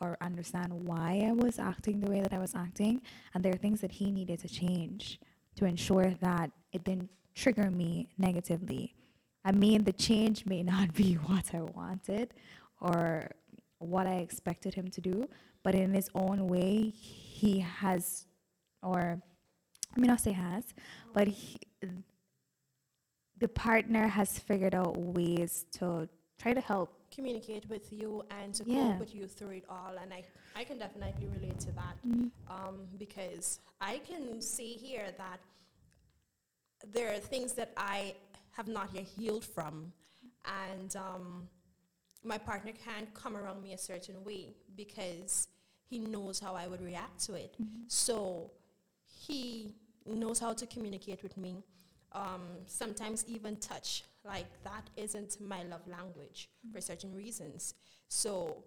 or 0.00 0.16
understand 0.22 0.72
why 0.72 1.26
I 1.28 1.32
was 1.32 1.58
acting 1.58 2.00
the 2.00 2.10
way 2.10 2.22
that 2.22 2.32
I 2.32 2.38
was 2.38 2.54
acting, 2.54 3.02
and 3.34 3.44
there 3.44 3.52
are 3.52 3.58
things 3.58 3.82
that 3.82 3.92
he 3.92 4.10
needed 4.10 4.38
to 4.40 4.48
change 4.48 5.20
to 5.56 5.66
ensure 5.66 6.14
that 6.22 6.50
it 6.72 6.84
didn't 6.84 7.10
trigger 7.42 7.70
me 7.70 7.90
negatively. 8.18 8.94
I 9.44 9.52
mean, 9.52 9.84
the 9.84 9.92
change 10.08 10.44
may 10.46 10.62
not 10.74 10.88
be 10.94 11.14
what 11.14 11.46
I 11.54 11.62
wanted 11.62 12.28
or 12.80 13.30
what 13.78 14.06
I 14.06 14.16
expected 14.26 14.74
him 14.74 14.88
to 14.96 15.00
do, 15.00 15.16
but 15.64 15.74
in 15.74 15.92
his 15.94 16.08
own 16.14 16.46
way, 16.48 16.90
he 16.90 17.60
has, 17.60 18.26
or 18.82 19.00
I 19.94 20.00
mean, 20.00 20.08
not 20.08 20.20
say 20.20 20.32
has, 20.32 20.64
but 21.14 21.26
he, 21.28 21.58
the 23.38 23.48
partner 23.48 24.06
has 24.06 24.38
figured 24.38 24.74
out 24.74 24.96
ways 24.98 25.64
to 25.78 26.08
try 26.38 26.52
to 26.52 26.60
help. 26.60 26.90
communicate 27.18 27.64
with 27.68 27.86
you 27.92 28.22
and 28.38 28.54
to 28.58 28.62
Yeah. 28.64 28.76
cope 28.92 29.00
with 29.04 29.12
you 29.18 29.26
through 29.26 29.54
it 29.60 29.64
all. 29.68 29.94
And 30.02 30.10
I, 30.18 30.22
I 30.60 30.62
can 30.68 30.78
definitely 30.78 31.26
relate 31.36 31.58
to 31.66 31.72
that 31.80 31.96
um, 32.56 32.76
because 33.04 33.46
I 33.80 33.94
can 34.08 34.40
see 34.40 34.72
here 34.86 35.08
that 35.24 35.40
there 36.92 37.12
are 37.12 37.18
things 37.18 37.52
that 37.54 37.72
I 37.76 38.14
have 38.52 38.68
not 38.68 38.90
yet 38.92 39.04
healed 39.04 39.44
from. 39.44 39.92
And 40.72 40.94
um, 40.96 41.48
my 42.24 42.38
partner 42.38 42.72
can't 42.84 43.12
come 43.14 43.36
around 43.36 43.62
me 43.62 43.72
a 43.74 43.78
certain 43.78 44.22
way 44.24 44.54
because 44.76 45.48
he 45.88 45.98
knows 45.98 46.40
how 46.40 46.54
I 46.54 46.66
would 46.66 46.82
react 46.82 47.24
to 47.26 47.34
it. 47.34 47.54
So 47.88 48.50
he 49.04 49.74
knows 50.06 50.38
how 50.38 50.52
to 50.52 50.66
communicate 50.66 51.22
with 51.22 51.36
me. 51.36 51.62
Um, 52.12 52.42
sometimes 52.66 53.24
even 53.28 53.56
touch, 53.56 54.04
like 54.24 54.46
that 54.64 54.88
isn't 54.96 55.40
my 55.40 55.62
love 55.62 55.86
language 55.86 56.48
for 56.72 56.80
certain 56.80 57.14
reasons. 57.14 57.74
So 58.08 58.64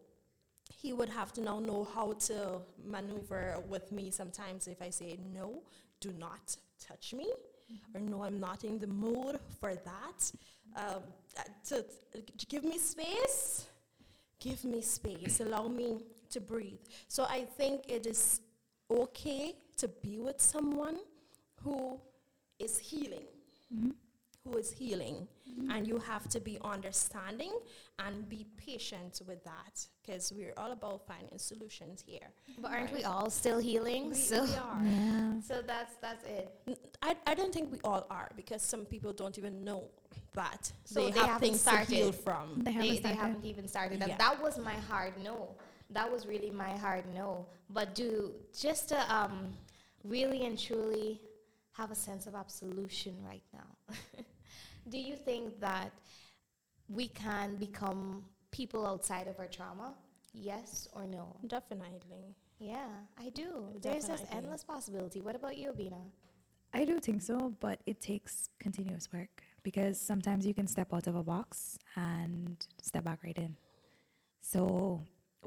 he 0.73 0.93
would 0.93 1.09
have 1.09 1.33
to 1.33 1.41
now 1.41 1.59
know 1.59 1.87
how 1.93 2.13
to 2.13 2.61
maneuver 2.85 3.57
with 3.67 3.91
me 3.91 4.11
sometimes 4.11 4.67
if 4.67 4.81
I 4.81 4.89
say, 4.89 5.19
no, 5.33 5.63
do 5.99 6.11
not 6.17 6.55
touch 6.79 7.13
me, 7.13 7.31
or 7.93 8.01
no, 8.01 8.23
I'm 8.23 8.39
not 8.39 8.63
in 8.63 8.79
the 8.79 8.87
mood 8.87 9.39
for 9.59 9.75
that. 9.75 10.31
Um, 10.75 11.03
to, 11.69 11.85
to 12.37 12.45
give 12.47 12.63
me 12.63 12.77
space, 12.77 13.67
give 14.39 14.63
me 14.63 14.81
space, 14.81 15.39
allow 15.39 15.67
me 15.67 15.99
to 16.31 16.41
breathe. 16.41 16.79
So 17.07 17.23
I 17.23 17.45
think 17.57 17.83
it 17.87 18.05
is 18.05 18.41
okay 18.89 19.55
to 19.77 19.87
be 19.87 20.19
with 20.19 20.41
someone 20.41 20.97
who 21.63 21.99
is 22.59 22.77
healing, 22.77 23.27
who 24.43 24.57
is 24.57 24.71
healing. 24.71 25.27
And 25.69 25.87
you 25.87 25.99
have 25.99 26.27
to 26.29 26.39
be 26.39 26.57
understanding 26.63 27.51
and 27.99 28.27
be 28.27 28.47
patient 28.57 29.21
with 29.27 29.43
that 29.43 29.85
because 30.01 30.33
we're 30.35 30.53
all 30.57 30.71
about 30.71 31.05
finding 31.07 31.37
solutions 31.37 32.03
here. 32.07 32.27
But 32.59 32.71
aren't 32.71 32.91
we 32.91 33.03
all 33.03 33.29
still 33.29 33.59
healing? 33.59 34.09
We, 34.09 34.15
so, 34.15 34.43
we 34.45 34.55
are. 34.55 34.81
Yeah. 34.83 35.39
so 35.41 35.61
that's 35.61 35.93
that's 36.01 36.23
it. 36.25 36.51
N- 36.67 36.75
I, 37.03 37.15
I 37.27 37.35
don't 37.35 37.53
think 37.53 37.71
we 37.71 37.79
all 37.83 38.07
are 38.09 38.31
because 38.35 38.63
some 38.63 38.83
people 38.85 39.13
don't 39.13 39.37
even 39.37 39.63
know 39.63 39.83
that 40.33 40.71
So 40.85 41.05
they, 41.05 41.11
they 41.11 41.19
have 41.19 41.29
haven't 41.29 41.49
things 41.49 41.63
to 41.65 41.69
heal 41.85 42.11
started. 42.11 42.15
from. 42.23 42.63
They 42.63 42.71
haven't 42.71 42.89
They, 42.89 42.97
they 42.99 43.13
haven't 43.13 43.45
even 43.45 43.67
started. 43.67 44.01
And 44.01 44.09
Yeah. 44.09 44.17
that 44.17 44.41
was 44.41 44.57
my 44.57 44.73
hard 44.89 45.13
no. 45.23 45.49
That 45.91 46.11
was 46.11 46.25
really 46.25 46.49
my 46.49 46.75
hard 46.77 47.03
no. 47.13 47.45
But 47.69 47.93
do 47.93 48.31
just 48.59 48.89
to 48.89 49.15
um, 49.15 49.53
really 50.03 50.47
and 50.47 50.57
truly 50.57 51.21
have 51.73 51.91
a 51.91 51.95
sense 51.95 52.25
of 52.25 52.33
absolution 52.33 53.13
right 53.23 53.43
now. 53.53 53.69
do 54.89 54.97
you 54.97 55.15
think 55.15 55.59
that 55.59 55.91
we 56.87 57.07
can 57.07 57.55
become 57.55 58.23
people 58.51 58.85
outside 58.85 59.27
of 59.27 59.39
our 59.39 59.47
trauma? 59.47 59.93
Yes 60.33 60.87
or 60.93 61.05
no? 61.05 61.35
Definitely. 61.47 62.35
Yeah, 62.59 62.87
I 63.19 63.29
do. 63.29 63.67
There's 63.81 64.05
this 64.07 64.21
Definitely. 64.21 64.37
endless 64.37 64.63
possibility. 64.63 65.21
What 65.21 65.35
about 65.35 65.57
you, 65.57 65.73
Bina? 65.73 66.01
I 66.73 66.85
do 66.85 66.99
think 66.99 67.21
so, 67.21 67.53
but 67.59 67.79
it 67.85 68.01
takes 68.01 68.49
continuous 68.59 69.11
work 69.13 69.43
because 69.61 69.99
sometimes 69.99 70.45
you 70.45 70.53
can 70.53 70.67
step 70.67 70.93
out 70.93 71.07
of 71.07 71.15
a 71.15 71.23
box 71.23 71.77
and 71.95 72.65
step 72.81 73.03
back 73.03 73.19
right 73.23 73.37
in. 73.37 73.55
So 74.41 75.01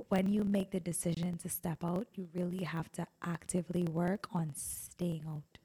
when 0.09 0.29
you 0.29 0.45
make 0.45 0.71
the 0.71 0.81
decision 0.81 1.37
to 1.39 1.49
step 1.49 1.83
out, 1.83 2.07
you 2.15 2.29
really 2.35 2.65
have 2.65 2.91
to 2.93 3.07
actively 3.23 3.85
work 3.85 4.29
on 4.33 4.53
staying 4.55 5.25
out 5.29 5.59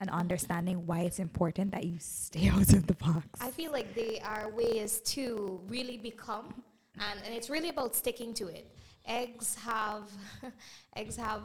and 0.00 0.10
understanding 0.10 0.86
why 0.86 1.00
it's 1.00 1.18
important 1.18 1.72
that 1.72 1.84
you 1.84 1.96
stay 1.98 2.48
out 2.54 2.72
of 2.72 2.86
the 2.86 2.94
box. 2.94 3.26
I 3.40 3.50
feel 3.50 3.72
like 3.72 3.94
they 3.94 4.20
are 4.20 4.50
ways 4.50 5.00
to 5.06 5.60
really 5.68 5.96
become, 5.96 6.62
and, 6.98 7.20
and 7.24 7.34
it's 7.34 7.50
really 7.50 7.70
about 7.70 7.94
sticking 7.94 8.34
to 8.34 8.48
it. 8.48 8.70
Eggs 9.06 9.54
have, 9.56 10.08
eggs 10.96 11.16
have, 11.16 11.42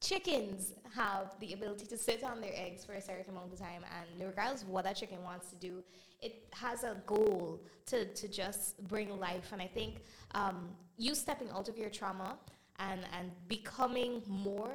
chickens 0.00 0.74
have 0.94 1.34
the 1.40 1.52
ability 1.52 1.86
to 1.86 1.96
sit 1.96 2.24
on 2.24 2.40
their 2.40 2.52
eggs 2.54 2.84
for 2.84 2.94
a 2.94 3.00
certain 3.00 3.30
amount 3.30 3.52
of 3.52 3.58
time, 3.58 3.84
and 3.98 4.26
regardless 4.26 4.62
of 4.62 4.68
what 4.68 4.84
that 4.84 4.96
chicken 4.96 5.22
wants 5.22 5.48
to 5.48 5.56
do, 5.56 5.82
it 6.20 6.46
has 6.52 6.84
a 6.84 6.96
goal 7.06 7.60
to, 7.86 8.04
to 8.04 8.28
just 8.28 8.82
bring 8.88 9.18
life. 9.18 9.50
And 9.52 9.62
I 9.62 9.66
think 9.66 10.02
um, 10.34 10.68
you 10.96 11.14
stepping 11.14 11.50
out 11.50 11.68
of 11.68 11.78
your 11.78 11.90
trauma 11.90 12.36
and, 12.78 13.00
and 13.18 13.30
becoming 13.48 14.22
more 14.26 14.72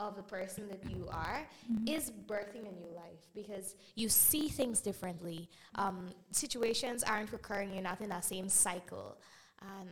of 0.00 0.16
the 0.16 0.22
person 0.22 0.66
that 0.68 0.90
you 0.90 1.06
are 1.12 1.46
is 1.86 2.10
birthing 2.26 2.66
a 2.66 2.72
new 2.72 2.90
life 2.96 3.22
because 3.34 3.76
you 3.94 4.08
see 4.08 4.48
things 4.48 4.80
differently. 4.80 5.48
Um, 5.74 6.08
situations 6.32 7.04
aren't 7.04 7.30
recurring, 7.32 7.74
you're 7.74 7.82
not 7.82 8.00
in 8.00 8.08
that 8.08 8.24
same 8.24 8.48
cycle. 8.48 9.18
And 9.60 9.90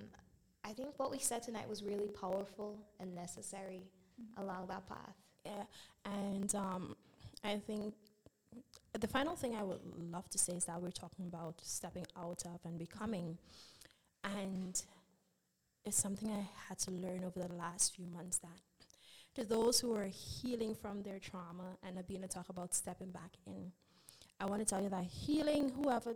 I 0.64 0.72
think 0.72 0.94
what 0.96 1.11
we 1.11 1.18
said 1.18 1.42
tonight 1.42 1.68
was 1.68 1.82
really 1.82 2.09
powerful 2.09 2.78
and 2.98 3.14
necessary 3.14 3.82
along 4.38 4.66
that 4.68 4.88
path. 4.88 5.16
Yeah, 5.44 5.64
and 6.04 6.52
um, 6.54 6.96
I 7.44 7.56
think 7.59 7.94
the 8.98 9.06
final 9.06 9.36
thing 9.36 9.54
I 9.54 9.62
would 9.62 9.80
love 10.11 10.28
to 10.30 10.38
say 10.38 10.54
is 10.54 10.64
that 10.64 10.80
we're 10.80 10.90
talking 10.90 11.26
about 11.26 11.61
stepping 11.62 12.06
out 12.16 12.42
of 12.46 12.61
and 12.64 12.78
becoming, 12.78 13.38
and 14.24 14.82
it's 15.84 15.96
something 15.96 16.30
I 16.30 16.48
had 16.68 16.78
to 16.80 16.90
learn 16.90 17.24
over 17.24 17.46
the 17.46 17.54
last 17.54 17.94
few 17.94 18.06
months 18.06 18.38
that 18.38 18.59
to 19.39 19.45
those 19.45 19.78
who 19.78 19.95
are 19.95 20.07
healing 20.07 20.74
from 20.74 21.03
their 21.03 21.20
trauma 21.20 21.76
and 21.86 21.97
are 21.97 22.03
being 22.03 22.22
to 22.22 22.28
talk 22.28 22.49
about 22.49 22.74
stepping 22.74 23.11
back 23.11 23.30
in. 23.47 23.70
I 24.41 24.47
want 24.47 24.61
to 24.61 24.66
tell 24.66 24.82
you 24.82 24.89
that 24.89 25.05
healing, 25.05 25.70
whoever 25.70 26.14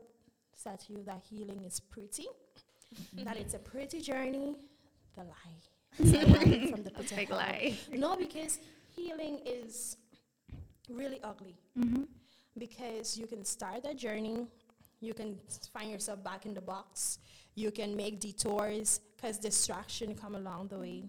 said 0.57 0.81
to 0.81 0.93
you 0.93 1.03
that 1.05 1.23
healing 1.31 1.63
is 1.65 1.79
pretty, 1.79 2.27
that 3.25 3.37
it's 3.37 3.55
a 3.55 3.59
pretty 3.59 4.01
journey, 4.01 4.57
the 5.17 5.23
lie. 5.23 5.59
A 6.01 6.71
from 6.71 6.83
the 6.83 6.91
pit 6.91 7.13
Big 7.15 7.31
lie. 7.31 7.77
No, 7.93 8.17
because 8.17 8.59
healing 8.97 9.41
is 9.45 9.97
really 10.89 11.21
ugly. 11.23 11.57
Mm-hmm. 11.79 12.03
Because 12.59 13.17
you 13.17 13.27
can 13.27 13.45
start 13.45 13.85
that 13.85 13.99
journey, 13.99 14.47
you 15.01 15.15
can 15.15 15.39
find 15.73 15.91
yourself 15.91 16.25
back 16.25 16.45
in 16.45 16.55
the 16.55 16.61
box, 16.61 17.19
you 17.55 17.71
can 17.71 17.95
make 17.95 18.19
detours 18.21 19.01
because 19.15 19.39
distraction 19.39 20.15
come 20.15 20.35
along 20.35 20.69
the 20.69 20.79
way. 20.79 21.05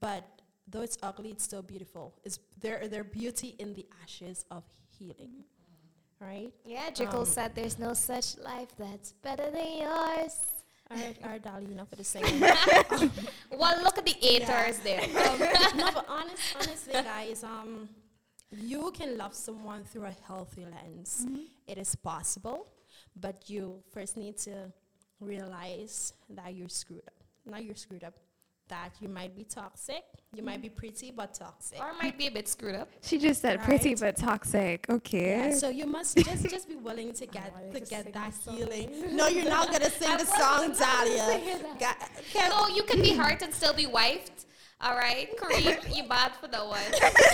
But 0.00 0.39
though 0.70 0.82
it's 0.82 0.98
ugly, 1.02 1.30
it's 1.30 1.44
still 1.44 1.62
beautiful. 1.62 2.14
It's 2.24 2.38
there 2.60 2.86
there 2.88 3.04
beauty 3.04 3.54
in 3.58 3.74
the 3.74 3.86
ashes 4.02 4.44
of 4.50 4.64
healing. 4.98 5.44
Right? 6.20 6.52
Yeah, 6.66 6.90
Jekyll 6.90 7.20
Um, 7.20 7.26
said 7.26 7.54
there's 7.54 7.78
no 7.78 7.94
such 7.94 8.36
life 8.38 8.68
that's 8.76 9.12
better 9.22 9.50
than 9.50 9.78
yours. 9.78 10.34
All 10.90 10.96
right, 10.96 11.16
all 11.22 11.30
right, 11.30 11.42
Dolly, 11.42 11.66
enough 11.66 11.88
for 11.88 11.96
the 11.96 12.04
second. 12.04 12.40
Well, 13.60 13.82
look 13.82 13.96
at 13.96 14.04
the 14.04 14.16
haters 14.20 14.78
there. 14.80 15.02
um, 15.02 15.38
no, 15.76 15.88
but 15.94 16.04
honest, 16.08 16.42
honestly, 16.56 16.92
guys, 16.94 17.44
um, 17.44 17.88
you 18.50 18.90
can 18.92 19.16
love 19.16 19.34
someone 19.34 19.84
through 19.84 20.06
a 20.06 20.16
healthy 20.26 20.66
lens. 20.66 21.26
It 21.66 21.78
is 21.78 21.94
possible, 21.94 22.66
but 23.14 23.48
you 23.48 23.82
first 23.92 24.16
need 24.16 24.36
to 24.38 24.72
realize 25.20 26.12
that 26.30 26.54
you're 26.54 26.68
screwed 26.68 27.02
up. 27.06 27.14
Not 27.46 27.64
you're 27.64 27.76
screwed 27.76 28.02
up. 28.04 28.14
That 28.70 28.94
you 29.00 29.08
might 29.08 29.34
be 29.34 29.42
toxic. 29.42 30.04
You 30.32 30.44
might 30.44 30.62
be 30.62 30.68
mm-hmm. 30.68 30.76
pretty, 30.76 31.10
but 31.10 31.34
toxic. 31.34 31.80
or 31.80 31.92
might 32.00 32.16
be 32.16 32.28
a 32.28 32.30
bit 32.30 32.46
screwed 32.46 32.76
up. 32.76 32.88
She 33.02 33.18
just 33.18 33.42
said 33.42 33.60
pretty 33.62 33.96
but 33.96 34.16
toxic. 34.16 34.86
Okay. 34.88 35.48
Yeah, 35.48 35.54
so 35.56 35.68
you 35.70 35.86
must 35.86 36.16
just 36.28 36.48
just 36.48 36.68
be 36.68 36.76
willing 36.76 37.12
to 37.14 37.26
get 37.26 37.52
to 37.72 37.80
to 37.80 37.84
get 37.84 38.12
that 38.12 38.32
healing. 38.48 39.16
No, 39.16 39.26
you're 39.26 39.48
not 39.48 39.72
gonna 39.72 39.90
sing 39.90 40.16
the 40.22 40.24
song, 40.24 40.72
Dahlia. 40.78 41.58
Ga- 41.80 41.94
Kev- 42.32 42.50
No, 42.50 42.68
you 42.74 42.84
can 42.84 43.02
be 43.02 43.12
hurt 43.12 43.42
and 43.42 43.52
still 43.52 43.74
be 43.74 43.86
wifed. 43.86 44.46
All 44.82 44.96
right, 44.96 45.28
Kareem, 45.36 45.94
you 45.96 46.04
bad 46.08 46.32
for 46.36 46.48
that 46.48 46.66
one. 46.66 46.80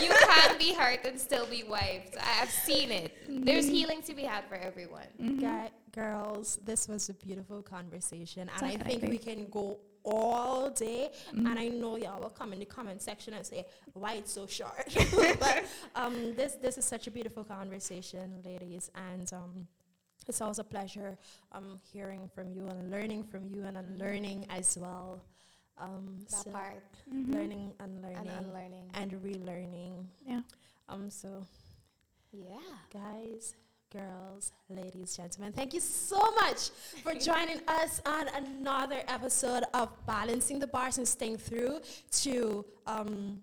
You 0.03 0.11
can 0.29 0.59
be 0.59 0.75
hurt 0.75 1.05
and 1.07 1.19
still 1.21 1.47
be 1.47 1.63
wiped. 1.63 2.17
I- 2.21 2.43
I've 2.43 2.51
seen 2.51 2.91
it. 2.91 3.17
There's 3.29 3.67
healing 3.69 4.03
to 4.03 4.15
be 4.15 4.23
had 4.23 4.45
for 4.49 4.57
everyone. 4.57 5.07
Guy, 5.41 5.71
girls, 5.93 6.59
this 6.65 6.89
was 6.89 7.09
a 7.09 7.15
beautiful 7.15 7.63
conversation, 7.63 8.51
and 8.57 8.67
I 8.67 8.77
think 8.77 9.03
we 9.05 9.19
can 9.19 9.47
go 9.49 9.79
all 10.05 10.71
day. 10.71 11.11
And 11.33 11.59
I 11.59 11.69
know 11.69 11.97
y'all 11.97 12.21
will 12.21 12.31
come 12.31 12.53
in 12.53 12.59
the 12.59 12.65
comment 12.65 13.01
section 13.01 13.35
and 13.35 13.47
say, 13.47 13.65
"Why 13.93 14.15
it's 14.15 14.33
so 14.33 14.47
short?" 14.47 14.89
but 15.41 15.65
um, 15.95 16.35
this 16.35 16.55
this 16.61 16.79
is 16.79 16.85
such 16.85 17.07
a 17.07 17.11
beautiful 17.13 17.45
conversation, 17.45 18.43
ladies, 18.45 18.91
and 19.11 19.33
um, 19.33 19.67
it's 20.29 20.41
always 20.41 20.59
a 20.59 20.65
pleasure 20.65 21.17
um, 21.53 21.79
hearing 21.93 22.29
from 22.35 22.53
you 22.53 22.67
and 22.67 22.91
learning 22.91 23.23
from 23.25 23.47
you 23.47 23.63
and 23.65 23.77
learning 23.99 24.47
as 24.51 24.77
well. 24.81 25.23
Um, 25.79 26.19
That 26.31 26.45
so 26.45 26.51
part 26.51 26.83
learning, 27.11 27.73
and 27.81 27.99
unlearning, 28.05 28.31
unlearning. 28.39 28.91
and 28.95 29.13
relearning. 29.23 30.07
Yeah. 30.27 30.41
Um, 30.89 31.11
so 31.11 31.45
Yeah. 32.33 32.57
guys, 32.93 33.55
girls, 33.93 34.53
ladies, 34.69 35.17
gentlemen, 35.17 35.53
thank 35.53 35.75
you 35.75 35.81
so 35.81 36.19
much 36.41 36.71
for 37.03 37.15
joining 37.29 37.61
us 37.69 38.01
on 38.07 38.29
another 38.29 39.03
episode 39.09 39.65
of 39.75 39.89
Balancing 40.07 40.59
the 40.59 40.67
Bars 40.67 40.99
and 40.99 41.07
staying 41.07 41.37
through 41.39 41.81
to 42.23 42.65
um, 42.87 43.41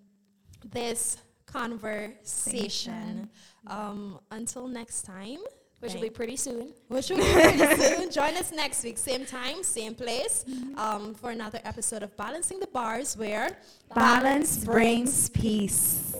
this 0.72 1.18
conversation. 1.46 3.28
Um, 3.66 4.18
until 4.30 4.68
next 4.68 5.02
time, 5.02 5.38
Which 5.84 5.94
will 5.94 6.00
be 6.00 6.10
pretty 6.10 6.36
soon. 6.36 6.72
which 6.88 7.10
will 7.10 7.18
be 7.18 7.32
pretty 7.32 7.58
soon. 7.82 8.10
Join 8.10 8.36
us 8.36 8.50
next 8.52 8.82
week, 8.84 8.96
same 8.96 9.26
time, 9.26 9.62
same 9.62 9.94
place, 9.94 10.44
um, 10.78 11.14
for 11.14 11.30
another 11.30 11.60
episode 11.64 12.02
of 12.02 12.16
Balancing 12.16 12.58
the 12.58 12.66
Bars, 12.68 13.16
where 13.18 13.58
Balance 13.94 14.64
brings 14.64 15.28
peace. 15.28 16.14